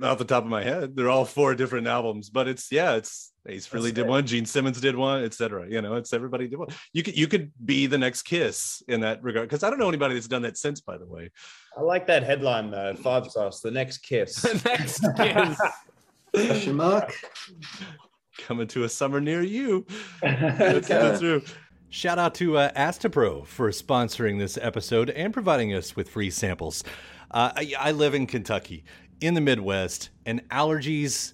off 0.01 0.17
the 0.17 0.25
top 0.25 0.43
of 0.43 0.49
my 0.49 0.63
head. 0.63 0.95
They're 0.95 1.10
all 1.10 1.25
four 1.25 1.56
different 1.56 1.88
albums, 1.88 2.30
but 2.30 2.47
it's 2.47 2.71
yeah, 2.71 2.95
it's 2.95 3.32
Ace 3.47 3.67
Frehley 3.67 3.93
did 3.93 4.07
one, 4.07 4.25
Gene 4.25 4.45
Simmons 4.45 4.79
did 4.81 4.95
one, 4.95 5.23
etc. 5.23 5.67
You 5.69 5.81
know, 5.81 5.95
it's 5.95 6.13
everybody 6.13 6.47
did 6.47 6.60
one. 6.60 6.69
You 6.93 7.03
could 7.03 7.17
you 7.17 7.27
could 7.27 7.51
be 7.65 7.88
the 7.88 7.97
next 7.97 8.23
Kiss 8.23 8.83
in 8.88 9.01
that 9.01 9.23
regard 9.23 9.47
because 9.47 9.63
I 9.63 9.69
don't 9.69 9.79
know 9.79 9.88
anybody 9.88 10.13
that's 10.13 10.27
done 10.27 10.41
that 10.43 10.57
since. 10.57 10.81
By 10.81 10.97
the 10.97 11.05
way, 11.05 11.29
I 11.77 11.81
like 11.81 12.07
that 12.07 12.23
headline 12.23 12.71
though. 12.71 12.95
Five 12.95 13.27
stars. 13.27 13.62
The 13.62 13.71
next 13.71 13.99
Kiss. 13.99 14.36
the 14.41 14.62
next 14.65 14.99
Kiss. 15.17 15.60
Question 16.33 16.75
mark. 16.75 17.13
Coming 18.39 18.67
to 18.67 18.83
a 18.83 18.89
summer 18.89 19.19
near 19.19 19.41
you. 19.41 19.86
That's, 20.21 20.88
that's 20.88 21.19
true. 21.19 21.41
Shout 21.89 22.19
out 22.19 22.36
to 22.36 22.57
uh, 22.57 22.71
Astepro 22.73 23.45
for 23.45 23.69
sponsoring 23.69 24.38
this 24.38 24.57
episode 24.62 25.10
and 25.10 25.33
providing 25.33 25.73
us 25.73 25.95
with 25.95 26.10
free 26.10 26.29
samples. 26.29 26.83
Uh, 27.31 27.51
I, 27.55 27.73
I 27.79 27.91
live 27.93 28.13
in 28.13 28.27
Kentucky 28.27 28.83
in 29.21 29.33
the 29.33 29.41
Midwest, 29.41 30.10
and 30.25 30.47
allergies, 30.49 31.33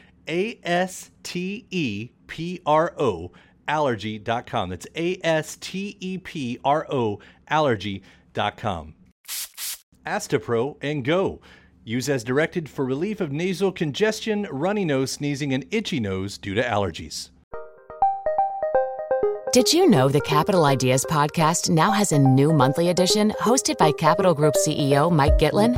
A 0.27 0.59
S 0.63 1.11
T 1.23 1.65
E 1.69 2.09
P 2.27 2.61
R 2.65 2.93
O 2.97 3.31
allergy.com. 3.67 4.69
That's 4.69 4.87
A 4.95 5.19
S 5.23 5.57
T 5.57 5.97
E 5.99 6.17
P 6.17 6.59
R 6.63 6.85
O 6.91 7.19
allergy.com. 7.47 8.95
Astepro 10.05 10.77
and 10.81 11.05
go. 11.05 11.39
Use 11.83 12.09
as 12.09 12.23
directed 12.23 12.69
for 12.69 12.85
relief 12.85 13.21
of 13.21 13.31
nasal 13.31 13.71
congestion, 13.71 14.47
runny 14.51 14.85
nose, 14.85 15.11
sneezing, 15.11 15.53
and 15.53 15.65
itchy 15.71 15.99
nose 15.99 16.37
due 16.37 16.53
to 16.53 16.61
allergies. 16.61 17.29
Did 19.51 19.73
you 19.73 19.89
know 19.89 20.07
the 20.07 20.21
Capital 20.21 20.63
Ideas 20.63 21.05
podcast 21.09 21.69
now 21.69 21.91
has 21.91 22.13
a 22.13 22.19
new 22.19 22.53
monthly 22.53 22.87
edition 22.87 23.31
hosted 23.41 23.77
by 23.77 23.91
Capital 23.91 24.33
Group 24.33 24.53
CEO 24.65 25.11
Mike 25.11 25.37
Gitlin? 25.39 25.75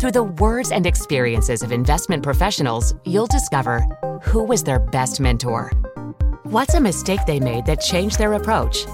Through 0.00 0.12
the 0.12 0.22
words 0.22 0.72
and 0.72 0.86
experiences 0.86 1.62
of 1.62 1.72
investment 1.72 2.22
professionals, 2.22 2.94
you'll 3.04 3.26
discover 3.26 3.84
who 4.22 4.44
was 4.44 4.62
their 4.62 4.78
best 4.78 5.20
mentor 5.20 5.70
What's 6.50 6.72
a 6.72 6.80
mistake 6.80 7.20
they 7.26 7.40
made 7.40 7.66
that 7.66 7.78
changed 7.78 8.16
their 8.18 8.32
approach? 8.32 8.86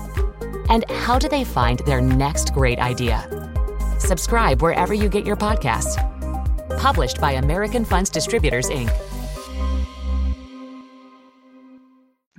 And 0.70 0.84
how 0.90 1.20
do 1.20 1.28
they 1.28 1.44
find 1.44 1.78
their 1.86 2.00
next 2.00 2.52
great 2.52 2.80
idea? 2.80 3.28
Subscribe 4.00 4.60
wherever 4.60 4.92
you 4.92 5.08
get 5.08 5.24
your 5.24 5.36
podcasts. 5.36 5.94
Published 6.80 7.20
by 7.20 7.32
American 7.32 7.84
Funds 7.84 8.10
Distributors, 8.10 8.68
Inc. 8.70 8.90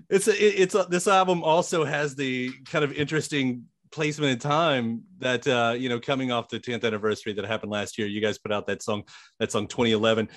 It's 0.10 0.28
a, 0.28 0.62
it's 0.62 0.76
a, 0.76 0.86
this 0.90 1.08
album 1.08 1.42
also 1.44 1.86
has 1.86 2.16
the 2.16 2.52
kind 2.66 2.84
of 2.84 2.92
interesting 2.92 3.68
placement 3.96 4.34
in 4.34 4.38
time 4.38 5.02
that 5.20 5.48
uh, 5.48 5.74
you 5.76 5.88
know 5.88 6.00
coming 6.00 6.32
off 6.32 6.50
the 6.50 6.60
10th 6.60 6.84
anniversary 6.84 7.32
that 7.34 7.46
happened 7.46 7.72
last 7.72 7.98
year. 7.98 8.08
You 8.08 8.22
guys 8.22 8.38
put 8.38 8.52
out 8.52 8.68
that 8.68 8.84
song, 8.84 9.04
that 9.40 9.52
song 9.52 9.68
2011, 9.68 10.30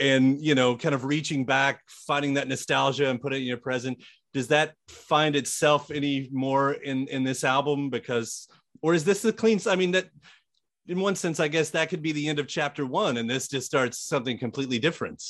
and 0.00 0.40
you 0.40 0.54
know 0.54 0.76
kind 0.76 0.94
of 0.94 1.04
reaching 1.04 1.44
back, 1.44 1.82
finding 1.86 2.34
that 2.34 2.48
nostalgia 2.48 3.10
and 3.10 3.20
putting 3.20 3.40
it 3.40 3.42
in 3.42 3.48
your 3.48 3.58
present. 3.58 4.02
Does 4.32 4.48
that 4.48 4.72
find 4.88 5.36
itself 5.36 5.90
any 5.90 6.30
more 6.32 6.72
in 6.72 7.06
in 7.08 7.22
this 7.22 7.44
album 7.44 7.90
because, 7.90 8.48
or 8.80 8.94
is 8.94 9.04
this 9.04 9.20
the 9.22 9.32
clean? 9.32 9.60
I 9.68 9.76
mean 9.76 9.92
that. 9.92 10.06
In 10.88 10.98
one 10.98 11.14
sense, 11.14 11.38
I 11.38 11.46
guess 11.46 11.70
that 11.70 11.90
could 11.90 12.02
be 12.02 12.10
the 12.10 12.28
end 12.28 12.40
of 12.40 12.48
chapter 12.48 12.84
one, 12.84 13.16
and 13.16 13.30
this 13.30 13.46
just 13.46 13.68
starts 13.68 14.00
something 14.00 14.36
completely 14.36 14.80
different. 14.80 15.22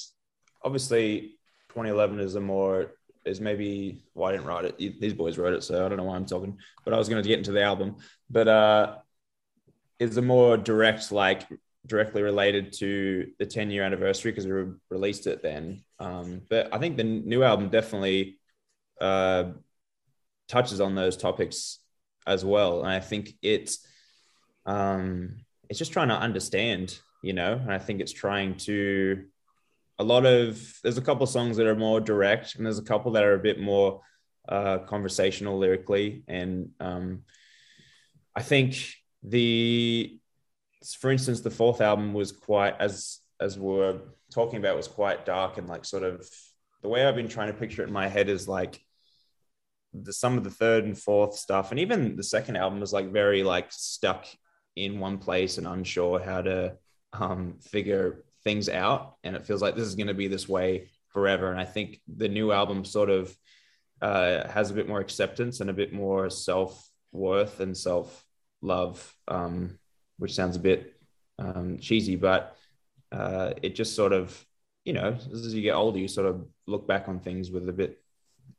Obviously, 0.64 1.36
2011 1.68 2.20
is 2.20 2.36
a 2.36 2.40
more 2.40 2.92
is 3.24 3.40
maybe 3.40 4.04
well, 4.14 4.28
I 4.28 4.32
didn't 4.32 4.46
write 4.46 4.64
it. 4.64 5.00
These 5.00 5.14
boys 5.14 5.38
wrote 5.38 5.54
it, 5.54 5.62
so 5.62 5.84
I 5.84 5.88
don't 5.88 5.98
know 5.98 6.04
why 6.04 6.16
I'm 6.16 6.26
talking. 6.26 6.58
But 6.84 6.94
I 6.94 6.98
was 6.98 7.08
going 7.08 7.22
to 7.22 7.28
get 7.28 7.38
into 7.38 7.52
the 7.52 7.62
album, 7.62 7.96
but 8.30 8.48
uh, 8.48 8.96
is 9.98 10.16
a 10.16 10.22
more 10.22 10.56
direct, 10.56 11.12
like 11.12 11.46
directly 11.86 12.22
related 12.22 12.72
to 12.72 13.28
the 13.38 13.46
10 13.46 13.70
year 13.70 13.82
anniversary 13.82 14.32
because 14.32 14.46
we 14.46 14.52
re- 14.52 14.74
released 14.90 15.26
it 15.26 15.42
then. 15.42 15.82
Um, 15.98 16.42
but 16.48 16.72
I 16.72 16.78
think 16.78 16.96
the 16.96 17.04
new 17.04 17.42
album 17.42 17.68
definitely 17.68 18.38
uh, 19.00 19.52
touches 20.48 20.80
on 20.80 20.94
those 20.94 21.16
topics 21.16 21.78
as 22.26 22.44
well, 22.44 22.80
and 22.80 22.90
I 22.90 23.00
think 23.00 23.32
it's 23.42 23.86
um, 24.66 25.40
it's 25.68 25.78
just 25.78 25.92
trying 25.92 26.08
to 26.08 26.14
understand, 26.14 26.98
you 27.22 27.32
know, 27.32 27.54
and 27.54 27.72
I 27.72 27.78
think 27.78 28.00
it's 28.00 28.12
trying 28.12 28.56
to 28.58 29.24
a 30.02 30.04
lot 30.14 30.26
of 30.26 30.60
there's 30.82 30.98
a 30.98 31.02
couple 31.02 31.26
songs 31.26 31.56
that 31.56 31.66
are 31.66 31.76
more 31.76 32.00
direct 32.00 32.56
and 32.56 32.66
there's 32.66 32.78
a 32.78 32.84
couple 32.84 33.12
that 33.12 33.24
are 33.24 33.34
a 33.34 33.38
bit 33.48 33.60
more 33.60 34.00
uh, 34.48 34.78
conversational 34.78 35.58
lyrically. 35.58 36.24
And 36.28 36.70
um, 36.80 37.22
i 38.34 38.42
think 38.42 38.76
the 39.22 40.18
for 40.98 41.10
instance 41.10 41.40
the 41.40 41.50
fourth 41.50 41.80
album 41.80 42.14
was 42.14 42.32
quite 42.32 42.74
as 42.80 43.18
as 43.40 43.58
we 43.58 43.80
are 43.80 44.00
talking 44.32 44.58
about 44.58 44.76
was 44.76 44.88
quite 44.88 45.26
dark 45.26 45.58
and 45.58 45.68
like 45.68 45.84
sort 45.84 46.02
of 46.02 46.26
the 46.80 46.88
way 46.88 47.04
i've 47.04 47.14
been 47.14 47.28
trying 47.28 47.52
to 47.52 47.58
picture 47.58 47.82
it 47.82 47.88
in 47.88 47.92
my 47.92 48.08
head 48.08 48.28
is 48.28 48.48
like 48.48 48.80
the 49.92 50.12
some 50.12 50.38
of 50.38 50.44
the 50.44 50.50
third 50.50 50.84
and 50.84 50.98
fourth 50.98 51.34
stuff. 51.36 51.70
And 51.70 51.80
even 51.80 52.16
the 52.16 52.22
second 52.22 52.56
album 52.56 52.80
was 52.80 52.92
like 52.92 53.12
very 53.12 53.42
like 53.42 53.66
stuck 53.70 54.26
in 54.76 54.98
one 54.98 55.18
place 55.18 55.58
and 55.58 55.66
unsure 55.66 56.18
how 56.20 56.42
to 56.42 56.76
um, 57.12 57.58
figure 57.60 58.24
things 58.44 58.68
out 58.68 59.16
and 59.24 59.36
it 59.36 59.46
feels 59.46 59.62
like 59.62 59.74
this 59.74 59.86
is 59.86 59.94
going 59.94 60.08
to 60.08 60.14
be 60.14 60.28
this 60.28 60.48
way 60.48 60.90
forever. 61.08 61.50
And 61.50 61.60
i 61.60 61.64
think 61.64 62.00
the 62.08 62.28
new 62.28 62.52
album 62.52 62.84
sort 62.84 63.10
of 63.10 63.34
uh, 64.00 64.48
has 64.48 64.70
a 64.70 64.74
bit 64.74 64.88
more 64.88 64.98
acceptance 64.98 65.60
and 65.60 65.70
a 65.70 65.72
bit 65.72 65.92
more 65.92 66.28
self-worth 66.28 67.60
and 67.60 67.76
self-love 67.76 69.14
um, 69.28 69.78
which 70.18 70.34
sounds 70.34 70.56
a 70.56 70.60
bit 70.60 70.94
um, 71.38 71.78
cheesy 71.78 72.16
but 72.16 72.56
uh, 73.12 73.52
it 73.62 73.76
just 73.76 73.94
sort 73.94 74.12
of 74.12 74.44
you 74.84 74.92
know 74.92 75.16
as 75.32 75.54
you 75.54 75.62
get 75.62 75.74
older 75.74 75.98
you 75.98 76.08
sort 76.08 76.26
of 76.26 76.44
look 76.66 76.88
back 76.88 77.08
on 77.08 77.20
things 77.20 77.50
with 77.50 77.68
a 77.68 77.72
bit 77.72 78.02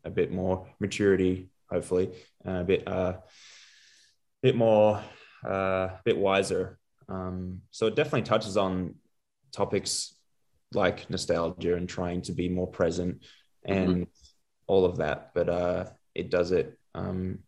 a 0.06 0.10
bit 0.10 0.32
more 0.32 0.68
maturity 0.80 1.50
hopefully 1.70 2.12
and 2.46 2.58
a 2.58 2.64
bit 2.64 2.88
uh 2.88 3.14
bit 4.42 4.56
more 4.56 5.02
uh 5.46 5.90
a 5.90 6.00
bit 6.06 6.18
wiser. 6.18 6.78
Um 7.10 7.62
so 7.72 7.88
it 7.88 7.96
definitely 7.96 8.24
touches 8.24 8.58
on 8.58 8.96
topics 9.54 10.16
like 10.74 11.10
nostalgia 11.10 11.76
and 11.76 11.88
trying 11.88 12.22
to 12.24 12.32
be 12.32 12.50
more 12.50 12.68
present 12.68 13.24
and 13.66 13.90
mm-hmm. 13.90 14.04
all 14.68 14.86
of 14.86 14.98
that. 14.98 15.32
But 15.34 15.50
uh, 15.50 15.86
it 16.16 16.30
does 16.30 16.52
it, 16.52 16.78
um, 16.96 17.40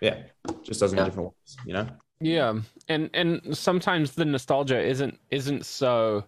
yeah, 0.00 0.24
just 0.62 0.80
does 0.80 0.92
it 0.92 0.96
yeah. 0.96 1.02
in 1.02 1.08
different 1.08 1.28
ways, 1.28 1.56
you 1.66 1.72
know. 1.72 1.88
Yeah, 2.20 2.60
and 2.88 3.10
and 3.14 3.56
sometimes 3.56 4.12
the 4.12 4.24
nostalgia 4.24 4.80
isn't 4.80 5.18
isn't 5.30 5.64
so 5.66 6.24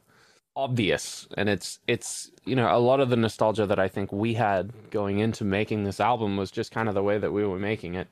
obvious 0.57 1.29
and 1.37 1.51
it's 1.51 1.81
it's 1.87 2.31
you 2.47 2.57
know 2.57 2.75
a 2.75 2.79
lot 2.79 2.99
of 2.99 3.11
the 3.11 3.17
nostalgia 3.17 3.67
that 3.67 3.79
i 3.79 3.87
think 3.87 4.11
we 4.11 4.33
had 4.33 4.73
going 4.91 5.19
into 5.19 5.45
making 5.45 5.85
this 5.85 6.01
album 6.01 6.35
was 6.39 6.51
just 6.51 6.73
kind 6.73 6.89
of 6.89 6.95
the 6.95 7.03
way 7.03 7.19
that 7.19 7.31
we 7.31 7.45
were 7.45 7.59
making 7.59 7.95
it 7.95 8.09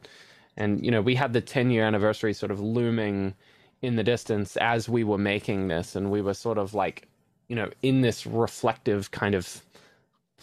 and 0.59 0.85
you 0.85 0.91
know 0.91 1.01
we 1.01 1.15
had 1.15 1.33
the 1.33 1.41
10 1.41 1.71
year 1.71 1.85
anniversary 1.85 2.35
sort 2.35 2.53
of 2.53 2.61
looming 2.61 3.35
in 3.85 3.97
the 3.97 4.03
distance 4.03 4.57
as 4.57 4.89
we 4.89 5.05
were 5.05 5.19
making 5.19 5.69
this 5.69 5.97
and 5.97 6.11
we 6.11 6.21
were 6.21 6.35
sort 6.35 6.59
of 6.59 6.75
like 6.75 7.09
you 7.49 7.57
know 7.57 7.71
in 7.83 8.01
this 8.01 8.27
reflective 8.27 9.11
kind 9.11 9.35
of 9.35 9.63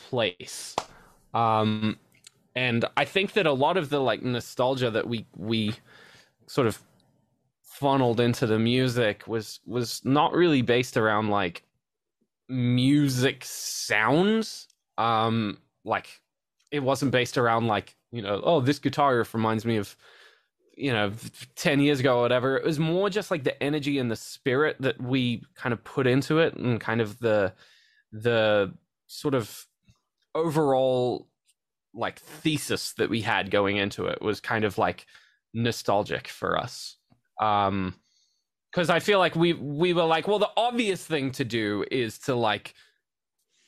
place. 0.10 0.76
Um 1.34 1.98
and 2.54 2.84
i 2.98 3.06
think 3.06 3.32
that 3.32 3.46
a 3.46 3.54
lot 3.54 3.78
of 3.78 3.90
the 3.90 4.00
like 4.00 4.22
nostalgia 4.24 4.92
that 4.92 5.08
we 5.08 5.26
we 5.38 5.74
sort 6.48 6.68
of 6.68 6.82
funneled 7.62 8.20
into 8.20 8.46
the 8.46 8.60
music 8.60 9.26
was 9.26 9.62
was 9.66 10.02
not 10.04 10.34
really 10.34 10.62
based 10.62 10.98
around 10.98 11.30
like 11.30 11.64
music 12.50 13.44
sounds. 13.46 14.68
Um 14.98 15.58
like 15.86 16.22
it 16.72 16.82
wasn't 16.82 17.12
based 17.12 17.38
around 17.38 17.68
like 17.68 17.96
you 18.12 18.22
know 18.22 18.42
oh 18.44 18.60
this 18.60 18.80
guitar 18.80 19.18
riff 19.18 19.34
reminds 19.34 19.66
me 19.66 19.78
of 19.78 19.96
you 20.82 20.92
know 20.92 21.12
10 21.56 21.80
years 21.80 22.00
ago 22.00 22.18
or 22.18 22.22
whatever 22.24 22.58
it 22.58 22.66
was 22.66 22.80
more 22.80 23.10
just 23.10 23.30
like 23.30 23.44
the 23.44 23.62
energy 23.62 24.00
and 24.00 24.10
the 24.10 24.16
spirit 24.16 24.76
that 24.80 25.00
we 25.02 25.44
kind 25.56 25.74
of 25.74 25.84
put 25.84 26.08
into 26.08 26.40
it 26.40 26.56
and 26.56 26.82
kind 26.82 27.00
of 27.00 27.20
the 27.20 27.54
the 28.12 28.74
sort 29.08 29.36
of 29.36 29.68
overall 30.34 31.28
like 31.94 32.20
thesis 32.20 32.94
that 32.94 33.10
we 33.10 33.22
had 33.22 33.52
going 33.52 33.78
into 33.78 34.06
it 34.06 34.22
was 34.22 34.40
kind 34.40 34.66
of 34.66 34.78
like 34.78 35.06
nostalgic 35.54 36.28
for 36.28 36.58
us. 36.58 36.98
Um 37.42 37.96
because 38.72 38.90
i 38.90 39.00
feel 39.00 39.20
like 39.20 39.36
we 39.36 39.52
we 39.52 39.92
were 39.92 40.06
like 40.06 40.30
well 40.30 40.40
the 40.40 40.50
obvious 40.56 41.06
thing 41.06 41.30
to 41.30 41.44
do 41.44 41.84
is 41.92 42.18
to 42.18 42.34
like 42.34 42.74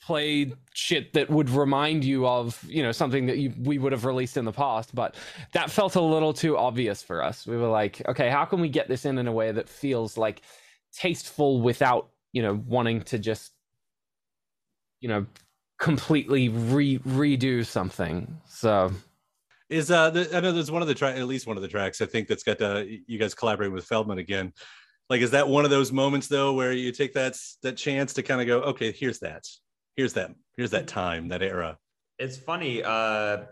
play 0.06 0.52
shit 0.74 1.13
that 1.13 1.30
would 1.30 1.50
remind 1.50 2.04
you 2.04 2.28
of 2.28 2.62
you 2.68 2.84
know 2.84 2.92
something 2.92 3.26
that 3.26 3.38
you, 3.38 3.54
we 3.60 3.78
would 3.78 3.94
have 3.94 4.04
released 4.04 4.36
in 4.36 4.44
the 4.44 4.52
past 4.52 4.94
but 4.94 5.16
that 5.54 5.72
felt 5.72 5.96
a 5.96 6.02
little 6.02 6.34
too 6.34 6.58
obvious 6.58 7.02
for 7.02 7.24
us. 7.24 7.48
We 7.48 7.56
were 7.56 7.68
like 7.68 8.02
okay 8.10 8.30
how 8.30 8.46
can 8.46 8.60
we 8.60 8.70
get 8.70 8.88
this 8.89 9.06
in 9.06 9.18
in 9.18 9.28
a 9.28 9.32
way 9.32 9.52
that 9.52 9.70
feels 9.70 10.18
like 10.18 10.42
tasteful 10.94 11.62
without 11.62 12.10
you 12.34 12.42
know 12.42 12.62
wanting 12.68 13.02
to 13.04 13.18
just 13.18 13.54
you 15.00 15.08
know 15.08 15.26
completely 15.80 16.50
re- 16.50 17.00
redo 17.00 17.66
something? 17.66 18.42
So. 18.48 18.92
Is 19.70 19.89
uh 19.89 20.10
the, 20.12 20.30
i 20.36 20.39
know 20.39 20.52
there's 20.52 20.70
one 20.70 20.82
of 20.84 20.88
the 20.88 21.06
at 21.06 21.26
least 21.26 21.48
one 21.48 21.56
of 21.56 21.63
the 21.63 21.70
tracks 21.70 22.00
i 22.02 22.06
think 22.06 22.28
that's 22.28 22.44
got 22.44 22.62
uh, 22.62 22.84
you 23.08 23.18
guys 23.18 23.34
collaborating 23.34 23.74
with 23.74 23.88
Feldmann 23.88 24.20
again. 24.20 24.54
Like 25.10 25.22
is 25.22 25.32
that 25.32 25.48
one 25.48 25.63
of 25.63 25.72
those 25.72 25.92
moments 25.92 26.28
though 26.28 26.54
where 26.54 26.74
you 26.74 26.92
take 26.92 27.13
that 27.13 27.38
that 27.63 27.78
chance 27.78 28.13
to 28.13 28.22
kind 28.22 28.42
of 28.42 28.48
go 28.48 28.60
okay 28.70 28.92
here's 28.92 29.20
that 29.20 29.48
here's 29.95 30.13
that 30.13 30.32
here's 30.56 30.71
that 30.71 30.88
time 30.88 31.29
that 31.29 31.41
era. 31.41 31.77
It's 32.19 32.38
funny 32.38 32.84
uh 32.84 33.45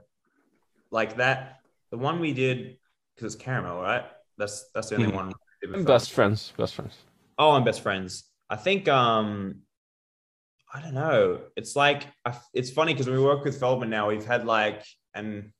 like 0.92 1.18
that 1.18 1.60
the 1.92 1.98
one 1.98 2.20
we 2.20 2.34
did 2.34 2.78
because 3.16 3.34
it's 3.34 3.44
caramel 3.44 3.82
right? 3.82 4.06
That's 4.38 4.70
that's 4.74 4.90
the 4.90 4.96
only 4.96 5.12
mm. 5.12 5.16
one 5.16 5.34
best 5.84 6.12
friends 6.12 6.54
best 6.58 6.76
friends. 6.76 6.98
Oh 7.38 7.52
i'm 7.52 7.64
best 7.64 7.82
friends. 7.82 8.26
I 8.50 8.56
think 8.56 8.88
um 8.88 9.62
i 10.74 10.82
don't 10.82 10.94
know. 10.94 11.42
It's 11.56 11.76
like 11.76 12.08
it's 12.54 12.72
funny 12.72 12.94
because 12.94 13.08
when 13.08 13.18
we 13.18 13.24
work 13.24 13.44
with 13.44 13.60
Feldmann 13.60 13.90
now 13.90 14.08
we've 14.08 14.26
had 14.26 14.46
like 14.46 14.84
and 15.14 15.52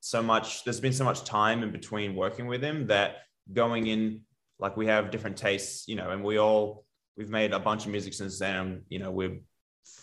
so 0.00 0.22
much 0.22 0.64
there's 0.64 0.80
been 0.80 0.94
so 0.94 1.04
much 1.04 1.24
time 1.24 1.62
in 1.62 1.70
between 1.70 2.14
working 2.14 2.46
with 2.46 2.62
him 2.62 2.86
that 2.86 3.16
going 3.52 3.86
in 3.86 4.22
like 4.58 4.76
we 4.76 4.86
have 4.86 5.10
different 5.10 5.36
tastes 5.36 5.86
you 5.88 5.94
know 5.94 6.10
and 6.10 6.24
we 6.24 6.38
all 6.38 6.84
we've 7.16 7.28
made 7.28 7.52
a 7.52 7.58
bunch 7.58 7.84
of 7.84 7.90
music 7.90 8.14
since 8.14 8.38
then 8.38 8.82
you 8.88 8.98
know 8.98 9.10
we're 9.10 9.38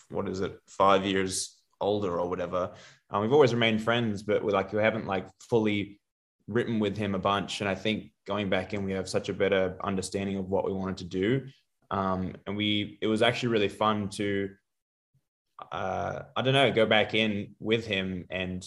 what 0.10 0.28
is 0.28 0.42
it, 0.42 0.60
five 0.68 1.06
years 1.06 1.58
older 1.80 2.20
or 2.20 2.30
whatever. 2.30 2.72
Um, 3.10 3.22
we've 3.22 3.34
always 3.34 3.54
remained 3.54 3.82
friends, 3.82 4.24
but 4.24 4.44
we're 4.44 4.52
like 4.52 4.74
we 4.74 4.82
haven't 4.82 5.06
like 5.06 5.28
fully 5.50 6.00
written 6.48 6.80
with 6.80 6.98
him 6.98 7.16
a 7.16 7.20
bunch. 7.20 7.62
And 7.62 7.70
I 7.70 7.76
think 7.76 8.12
going 8.26 8.50
back 8.50 8.74
in, 8.74 8.86
we 8.86 8.94
have 8.94 9.10
such 9.10 9.30
a 9.30 9.34
better 9.34 9.78
understanding 9.84 10.38
of 10.38 10.50
what 10.50 10.66
we 10.66 10.74
wanted 10.74 10.98
to 10.98 11.06
do. 11.06 11.48
Um, 11.92 12.36
and 12.46 12.58
we 12.58 12.98
it 13.02 13.08
was 13.08 13.22
actually 13.22 13.50
really 13.50 13.70
fun 13.70 14.10
to 14.10 14.50
uh, 15.72 16.22
I 16.36 16.42
don't 16.42 16.54
know, 16.54 16.72
go 16.72 16.86
back 16.86 17.14
in 17.14 17.56
with 17.60 17.86
him 17.86 18.26
and 18.30 18.66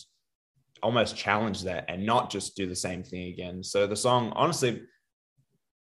almost 0.83 1.17
challenge 1.17 1.63
that 1.63 1.85
and 1.89 2.05
not 2.05 2.31
just 2.31 2.57
do 2.57 2.67
the 2.67 2.77
same 2.77 3.03
thing 3.03 3.29
again. 3.29 3.63
So 3.63 3.87
the 3.87 3.97
song, 3.97 4.33
honestly, 4.35 4.83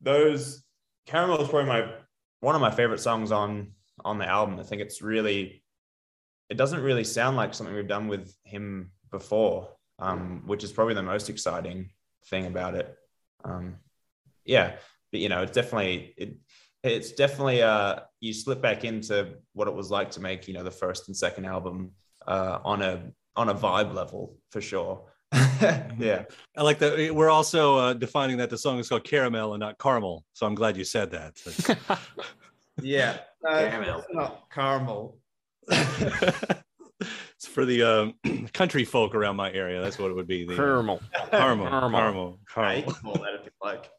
those 0.01 0.63
Caramel 1.07 1.41
is 1.41 1.49
probably 1.49 1.69
my 1.69 1.93
one 2.39 2.55
of 2.55 2.61
my 2.61 2.71
favorite 2.71 2.99
songs 2.99 3.31
on 3.31 3.71
on 4.05 4.17
the 4.17 4.27
album. 4.27 4.59
I 4.59 4.63
think 4.63 4.81
it's 4.81 5.01
really, 5.01 5.63
it 6.49 6.57
doesn't 6.57 6.81
really 6.81 7.03
sound 7.03 7.37
like 7.37 7.53
something 7.53 7.75
we've 7.75 7.87
done 7.87 8.07
with 8.07 8.35
him 8.43 8.91
before, 9.11 9.69
um, 9.99 10.43
which 10.45 10.63
is 10.63 10.71
probably 10.71 10.93
the 10.93 11.03
most 11.03 11.29
exciting 11.29 11.89
thing 12.27 12.45
about 12.45 12.75
it. 12.75 12.95
Um, 13.43 13.77
yeah, 14.45 14.75
but 15.11 15.21
you 15.21 15.29
know, 15.29 15.43
it's 15.43 15.51
definitely 15.51 16.13
it, 16.17 16.35
it's 16.83 17.13
definitely 17.13 17.61
uh 17.61 17.99
you 18.19 18.33
slip 18.33 18.61
back 18.61 18.83
into 18.83 19.35
what 19.53 19.67
it 19.67 19.73
was 19.73 19.89
like 19.89 20.11
to 20.11 20.19
make 20.19 20.47
you 20.47 20.53
know 20.53 20.63
the 20.63 20.71
first 20.71 21.07
and 21.07 21.15
second 21.15 21.45
album 21.45 21.91
uh 22.27 22.59
on 22.65 22.81
a 22.81 23.03
on 23.35 23.49
a 23.49 23.55
vibe 23.55 23.93
level 23.93 24.37
for 24.51 24.61
sure. 24.61 25.05
yeah, 25.97 26.25
I 26.55 26.61
like 26.61 26.77
that. 26.79 27.13
We're 27.13 27.29
also 27.29 27.77
uh, 27.77 27.93
defining 27.93 28.37
that 28.37 28.51
the 28.51 28.57
song 28.57 28.77
is 28.77 28.89
called 28.89 29.03
Caramel 29.03 29.53
and 29.53 29.59
not 29.59 29.79
Caramel. 29.79 30.23
So 30.33 30.45
I'm 30.45 30.53
glad 30.53 30.77
you 30.77 30.83
said 30.83 31.09
that. 31.11 31.89
yeah, 32.81 33.17
caramel, 33.45 34.03
not 34.11 34.49
caramel. 34.51 35.17
it's 35.69 37.47
for 37.47 37.65
the 37.65 37.83
um, 37.83 38.13
country 38.53 38.85
folk 38.85 39.15
around 39.15 39.35
my 39.35 39.51
area. 39.51 39.81
That's 39.81 39.97
what 39.99 40.11
it 40.11 40.15
would 40.15 40.27
be. 40.27 40.45
The, 40.45 40.55
caramel. 40.55 41.01
caramel, 41.31 41.67
caramel, 41.67 41.99
caramel, 41.99 42.39
caramel. 42.53 42.93
call 42.93 43.13
that 43.13 43.35
if 43.35 43.45
you 43.45 43.51
like. 43.61 43.89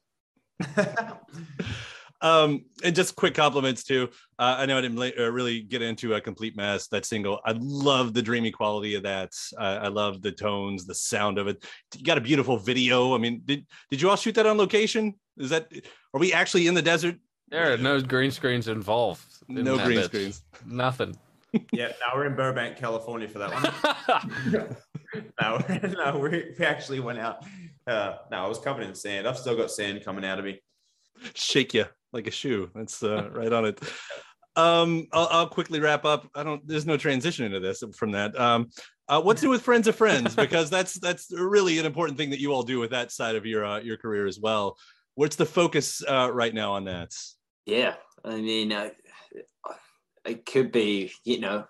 um, 2.20 2.64
and 2.82 2.94
just 2.94 3.16
quick 3.16 3.34
compliments 3.34 3.84
too. 3.84 4.08
Uh, 4.38 4.56
I 4.58 4.66
know 4.66 4.78
I 4.78 4.80
didn't 4.80 5.18
uh, 5.18 5.30
really 5.30 5.60
get 5.60 5.82
into 5.82 6.14
a 6.14 6.20
complete 6.20 6.56
mess. 6.56 6.88
That 6.88 7.04
single, 7.04 7.40
I 7.44 7.54
love 7.58 8.14
the 8.14 8.22
dreamy 8.22 8.50
quality 8.50 8.94
of 8.94 9.02
that. 9.02 9.30
Uh, 9.58 9.80
I 9.82 9.88
love 9.88 10.22
the 10.22 10.32
tones, 10.32 10.86
the 10.86 10.94
sound 10.94 11.38
of 11.38 11.48
it. 11.48 11.64
You 11.94 12.04
got 12.04 12.18
a 12.18 12.22
beautiful 12.22 12.56
video. 12.56 13.14
I 13.14 13.18
mean, 13.18 13.42
did 13.44 13.66
did 13.90 14.00
you 14.00 14.10
all 14.10 14.16
shoot 14.16 14.34
that 14.36 14.46
on 14.46 14.56
location? 14.56 15.14
Is 15.36 15.50
that 15.50 15.68
are 16.12 16.20
we 16.20 16.32
actually 16.32 16.66
in 16.66 16.74
the 16.74 16.82
desert? 16.82 17.16
There 17.48 17.72
are 17.72 17.76
no 17.76 18.00
green 18.00 18.30
screens 18.30 18.68
involved. 18.68 19.33
In 19.48 19.64
No 19.64 19.76
green 19.84 19.98
bitch. 19.98 20.04
screens. 20.04 20.42
Nothing. 20.66 21.16
yeah, 21.72 21.88
now 21.88 22.14
we're 22.16 22.26
in 22.26 22.34
Burbank, 22.34 22.76
California 22.76 23.28
for 23.28 23.38
that 23.38 23.52
one. 24.52 24.76
no, 25.40 25.58
no, 26.04 26.18
we, 26.18 26.52
we 26.58 26.64
actually 26.64 27.00
went 27.00 27.18
out. 27.18 27.44
Uh, 27.86 28.16
no, 28.30 28.44
I 28.44 28.48
was 28.48 28.58
covered 28.58 28.82
in 28.82 28.94
sand. 28.94 29.28
I've 29.28 29.38
still 29.38 29.56
got 29.56 29.70
sand 29.70 30.04
coming 30.04 30.24
out 30.24 30.38
of 30.38 30.44
me. 30.44 30.60
Shake 31.34 31.74
you 31.74 31.86
like 32.12 32.26
a 32.26 32.30
shoe. 32.30 32.70
That's 32.74 33.02
uh, 33.02 33.28
right 33.32 33.52
on 33.52 33.66
it. 33.66 33.80
Um, 34.56 35.06
I'll, 35.12 35.28
I'll 35.30 35.48
quickly 35.48 35.80
wrap 35.80 36.04
up. 36.04 36.28
I 36.34 36.42
don't. 36.42 36.66
There's 36.66 36.86
no 36.86 36.96
transition 36.96 37.44
into 37.44 37.60
this 37.60 37.82
from 37.96 38.12
that. 38.12 38.38
Um, 38.38 38.70
uh, 39.08 39.20
what's 39.20 39.42
new 39.42 39.50
with 39.50 39.62
friends 39.62 39.86
of 39.86 39.96
friends? 39.96 40.34
Because 40.44 40.70
that's 40.70 40.94
that's 40.94 41.30
really 41.32 41.78
an 41.78 41.86
important 41.86 42.16
thing 42.18 42.30
that 42.30 42.40
you 42.40 42.52
all 42.52 42.62
do 42.62 42.78
with 42.80 42.90
that 42.90 43.12
side 43.12 43.36
of 43.36 43.46
your 43.46 43.64
uh, 43.64 43.80
your 43.80 43.96
career 43.96 44.26
as 44.26 44.40
well. 44.40 44.76
What's 45.16 45.36
the 45.36 45.46
focus 45.46 46.02
uh, 46.06 46.30
right 46.32 46.54
now 46.54 46.72
on 46.72 46.84
that? 46.84 47.12
Yeah, 47.66 47.94
I 48.24 48.40
mean, 48.40 48.72
uh, 48.72 48.90
it 50.24 50.46
could 50.46 50.72
be, 50.72 51.12
you 51.24 51.40
know, 51.40 51.64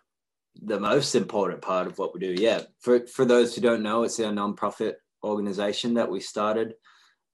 the 0.63 0.79
most 0.79 1.15
important 1.15 1.63
part 1.63 1.87
of 1.87 1.99
what 1.99 2.15
we 2.15 2.21
do. 2.21 2.35
Yeah, 2.41 2.63
for 2.81 3.07
for 3.07 3.25
those 3.25 3.55
who 3.55 3.61
don't 3.61 3.83
know, 3.83 4.05
it's 4.05 4.21
our 4.21 4.33
nonprofit 4.33 4.95
organization 5.23 5.95
that 5.95 6.11
we 6.11 6.21
started 6.21 6.75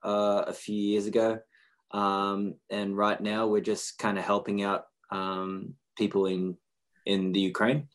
uh, 0.05 0.45
a 0.47 0.53
few 0.53 0.77
years 0.77 1.07
ago, 1.07 1.39
um, 1.91 2.55
and 2.71 2.97
right 2.97 3.21
now 3.21 3.47
we're 3.47 3.61
just 3.61 3.99
kind 3.99 4.19
of 4.19 4.25
helping 4.25 4.63
out 4.63 4.85
um, 5.11 5.75
people 5.97 6.27
in 6.27 6.57
in 7.05 7.33
the 7.33 7.41
Ukraine, 7.41 7.89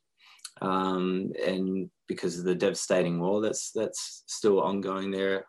um, 0.62 1.32
and 1.44 1.90
because 2.08 2.38
of 2.38 2.46
the 2.46 2.56
devastating 2.56 3.20
war 3.20 3.42
that's 3.42 3.72
that's 3.72 4.24
still 4.28 4.62
ongoing 4.62 5.10
there 5.10 5.46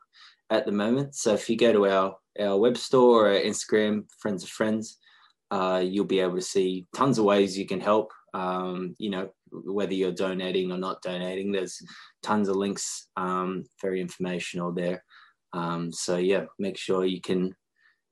at 0.49 0.65
the 0.65 0.73
moment. 0.73 1.15
So 1.15 1.35
if 1.35 1.51
you 1.51 1.57
go 1.57 1.73
to 1.73 1.87
our 1.87 2.17
our 2.41 2.57
web 2.57 2.79
store 2.79 3.31
or 3.31 3.41
Instagram, 3.41 4.05
Friends 4.21 4.43
of 4.43 4.49
Friends, 4.49 4.99
uh, 5.51 5.83
you'll 5.85 6.05
be 6.05 6.21
able 6.21 6.37
to 6.37 6.43
see 6.43 6.87
tons 6.95 7.19
of 7.19 7.25
ways 7.25 7.59
you 7.59 7.67
can 7.67 7.81
help. 7.81 8.13
Um, 8.35 8.95
you 8.99 9.11
know, 9.11 9.31
whether 9.51 9.95
you're 9.95 10.13
donating 10.13 10.73
or 10.73 10.79
not 10.79 11.03
donating, 11.03 11.53
there's 11.53 11.81
tons 12.23 12.49
of 12.49 12.57
links, 12.57 13.09
um, 13.17 13.65
very 13.81 14.01
informational 14.01 14.73
there. 14.73 15.03
Um, 15.53 15.93
so 15.93 16.19
yeah, 16.19 16.45
make 16.59 16.77
sure 16.77 17.05
you 17.05 17.21
can 17.21 17.55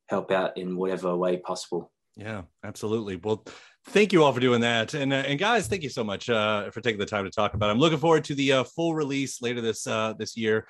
help 0.09 0.31
out 0.31 0.57
in 0.57 0.77
whatever 0.77 1.17
way 1.17 1.37
possible. 1.37 1.91
Yeah, 2.17 2.43
absolutely. 2.63 3.17
Well, 3.17 3.45
thank 3.89 4.13
you 4.13 4.23
all 4.23 4.33
for 4.33 4.41
doing 4.41 4.61
that, 4.61 4.95
and 4.95 5.13
uh, 5.13 5.25
and 5.27 5.39
guys, 5.39 5.67
thank 5.67 5.83
you 5.83 5.89
so 5.89 6.05
much 6.05 6.31
uh, 6.31 6.71
for 6.71 6.81
taking 6.81 7.01
the 7.01 7.07
time 7.07 7.25
to 7.25 7.31
talk 7.31 7.55
about. 7.55 7.69
It. 7.69 7.73
I'm 7.73 7.81
looking 7.81 7.99
forward 7.99 8.25
to 8.25 8.35
the 8.35 8.53
uh, 8.53 8.65
full 8.65 8.95
release 8.95 9.43
later 9.43 9.61
this 9.61 9.87
uh, 9.87 10.15
this 10.17 10.37
year. 10.37 10.69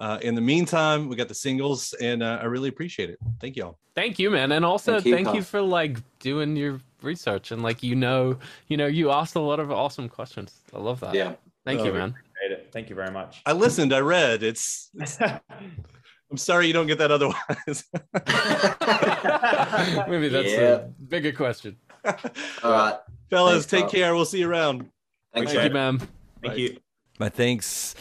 Uh, 0.00 0.18
in 0.22 0.34
the 0.34 0.40
meantime, 0.40 1.08
we 1.08 1.14
got 1.16 1.28
the 1.28 1.34
singles, 1.34 1.92
and 2.00 2.22
uh, 2.22 2.38
I 2.42 2.46
really 2.46 2.68
appreciate 2.68 3.08
it. 3.10 3.18
Thank 3.40 3.56
you 3.56 3.64
all. 3.64 3.78
Thank 3.94 4.18
you, 4.18 4.30
man, 4.30 4.52
and 4.52 4.64
also 4.64 4.94
Thank 4.94 5.06
you, 5.06 5.14
thank 5.14 5.34
you, 5.34 5.42
for 5.42 5.60
like 5.62 5.98
doing 6.18 6.56
your 6.56 6.80
research 7.02 7.50
and 7.52 7.62
like 7.62 7.82
you 7.82 7.94
know, 7.94 8.38
you 8.68 8.76
know, 8.76 8.86
you 8.86 9.10
asked 9.10 9.34
a 9.36 9.40
lot 9.40 9.60
of 9.60 9.70
awesome 9.70 10.08
questions. 10.08 10.60
I 10.74 10.78
love 10.78 11.00
that. 11.00 11.14
Yeah. 11.14 11.34
Thank 11.64 11.80
Oh, 11.80 11.84
you, 11.84 11.92
man. 11.92 12.14
appreciate 12.40 12.58
it. 12.58 12.70
Thank 12.72 12.88
you 12.90 12.96
very 12.96 13.10
much. 13.12 13.42
I 13.46 13.52
listened. 13.52 13.92
I 13.92 14.00
read. 14.00 14.42
It's. 14.42 14.90
it's 14.94 15.18
I'm 16.30 16.36
sorry 16.38 16.66
you 16.66 16.72
don't 16.72 16.86
get 16.86 16.96
that 16.98 17.10
otherwise. 17.10 17.84
Maybe 20.08 20.28
that's 20.28 20.50
Yeah. 20.50 20.58
a 20.74 20.78
bigger 21.08 21.30
question. 21.32 21.76
All 22.04 22.72
right, 22.72 22.98
Fellas, 23.30 23.52
Thanks, 23.54 23.66
take 23.66 23.80
Carl. 23.80 23.90
care. 23.90 24.14
We'll 24.14 24.24
see 24.24 24.40
you 24.40 24.48
around. 24.50 24.88
thanks. 25.34 25.52
Thank 25.52 25.68
you, 25.68 25.74
ma'am. 25.74 26.00
Thank 26.42 26.56
you. 26.58 26.78
My 27.18 27.28
thanks 27.28 27.94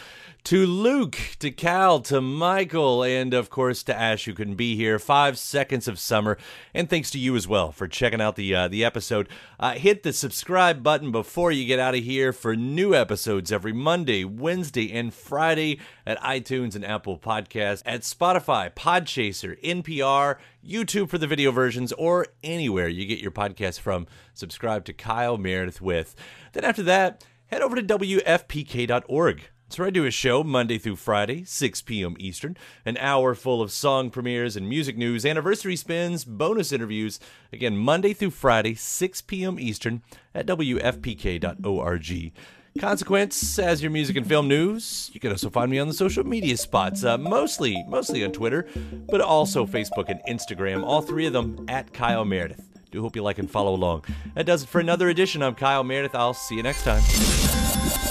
to 0.43 0.65
Luke, 0.65 1.17
to 1.39 1.51
Cal, 1.51 1.99
to 2.01 2.19
Michael, 2.19 3.03
and 3.03 3.33
of 3.33 3.49
course 3.49 3.83
to 3.83 3.95
Ash, 3.95 4.25
who 4.25 4.33
couldn't 4.33 4.55
be 4.55 4.75
here. 4.75 4.97
Five 4.97 5.37
seconds 5.37 5.87
of 5.87 5.99
summer, 5.99 6.37
and 6.73 6.89
thanks 6.89 7.11
to 7.11 7.19
you 7.19 7.35
as 7.35 7.47
well 7.47 7.71
for 7.71 7.87
checking 7.87 8.19
out 8.19 8.35
the 8.35 8.53
uh, 8.55 8.67
the 8.67 8.83
episode. 8.83 9.29
Uh, 9.59 9.73
hit 9.73 10.01
the 10.01 10.11
subscribe 10.11 10.81
button 10.81 11.11
before 11.11 11.51
you 11.51 11.65
get 11.65 11.79
out 11.79 11.93
of 11.93 12.03
here 12.03 12.33
for 12.33 12.55
new 12.55 12.95
episodes 12.95 13.51
every 13.51 13.71
Monday, 13.71 14.23
Wednesday, 14.23 14.91
and 14.91 15.13
Friday 15.13 15.79
at 16.07 16.19
iTunes 16.21 16.75
and 16.75 16.83
Apple 16.83 17.19
Podcasts, 17.19 17.83
at 17.85 18.01
Spotify, 18.01 18.73
Podchaser, 18.73 19.61
NPR, 19.63 20.37
YouTube 20.65 21.09
for 21.09 21.19
the 21.19 21.27
video 21.27 21.51
versions, 21.51 21.93
or 21.93 22.25
anywhere 22.43 22.87
you 22.87 23.05
get 23.05 23.19
your 23.19 23.31
podcast 23.31 23.79
from. 23.79 24.07
Subscribe 24.33 24.85
to 24.85 24.93
Kyle 24.93 25.37
Meredith 25.37 25.81
with. 25.81 26.15
Then 26.53 26.65
after 26.65 26.83
that, 26.83 27.23
head 27.45 27.61
over 27.61 27.75
to 27.75 27.83
WFPK.org. 27.83 29.43
Where 29.77 29.87
I 29.87 29.91
do 29.91 30.05
a 30.05 30.11
show 30.11 30.43
Monday 30.43 30.77
through 30.77 30.97
Friday, 30.97 31.45
6 31.45 31.81
p.m. 31.83 32.15
Eastern. 32.19 32.57
An 32.85 32.97
hour 32.97 33.33
full 33.33 33.61
of 33.61 33.71
song 33.71 34.09
premieres 34.09 34.57
and 34.57 34.67
music 34.67 34.97
news, 34.97 35.25
anniversary 35.25 35.77
spins, 35.77 36.25
bonus 36.25 36.73
interviews. 36.73 37.19
Again, 37.53 37.77
Monday 37.77 38.13
through 38.13 38.31
Friday, 38.31 38.73
6 38.73 39.21
p.m. 39.21 39.59
Eastern 39.59 40.01
at 40.35 40.45
WFPK.org. 40.45 42.33
Consequence 42.79 43.59
as 43.59 43.81
your 43.81 43.91
music 43.91 44.17
and 44.17 44.27
film 44.27 44.47
news. 44.47 45.09
You 45.13 45.19
can 45.19 45.31
also 45.31 45.49
find 45.49 45.71
me 45.71 45.79
on 45.79 45.87
the 45.87 45.93
social 45.93 46.25
media 46.25 46.57
spots, 46.57 47.03
uh, 47.03 47.17
mostly 47.17 47.83
mostly 47.87 48.25
on 48.25 48.31
Twitter, 48.31 48.67
but 49.09 49.21
also 49.21 49.65
Facebook 49.65 50.09
and 50.09 50.19
Instagram. 50.27 50.83
All 50.83 51.01
three 51.01 51.25
of 51.25 51.33
them 51.33 51.65
at 51.69 51.93
Kyle 51.93 52.25
Meredith. 52.25 52.67
Do 52.91 53.01
hope 53.01 53.15
you 53.15 53.23
like 53.23 53.39
and 53.39 53.49
follow 53.49 53.73
along. 53.73 54.03
That 54.35 54.45
does 54.45 54.63
it 54.63 54.69
for 54.69 54.81
another 54.81 55.07
edition. 55.07 55.41
I'm 55.41 55.55
Kyle 55.55 55.83
Meredith. 55.83 56.15
I'll 56.15 56.33
see 56.33 56.55
you 56.55 56.63
next 56.63 56.83
time. 56.83 58.10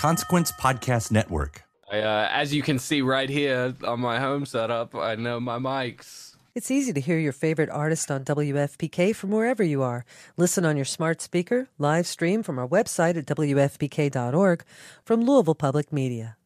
Consequence 0.00 0.50
Podcast 0.52 1.10
Network. 1.10 1.62
I, 1.92 1.98
uh, 2.00 2.28
as 2.32 2.54
you 2.54 2.62
can 2.62 2.78
see 2.78 3.02
right 3.02 3.28
here 3.28 3.74
on 3.84 4.00
my 4.00 4.18
home 4.18 4.46
setup, 4.46 4.94
I 4.94 5.14
know 5.16 5.38
my 5.40 5.58
mics. 5.58 6.36
It's 6.54 6.70
easy 6.70 6.94
to 6.94 7.00
hear 7.02 7.18
your 7.18 7.34
favorite 7.34 7.68
artist 7.68 8.10
on 8.10 8.24
WFPK 8.24 9.14
from 9.14 9.28
wherever 9.28 9.62
you 9.62 9.82
are. 9.82 10.06
Listen 10.38 10.64
on 10.64 10.76
your 10.76 10.86
smart 10.86 11.20
speaker, 11.20 11.68
live 11.76 12.06
stream 12.06 12.42
from 12.42 12.58
our 12.58 12.66
website 12.66 13.18
at 13.18 13.26
WFPK.org 13.26 14.64
from 15.04 15.20
Louisville 15.20 15.54
Public 15.54 15.92
Media. 15.92 16.38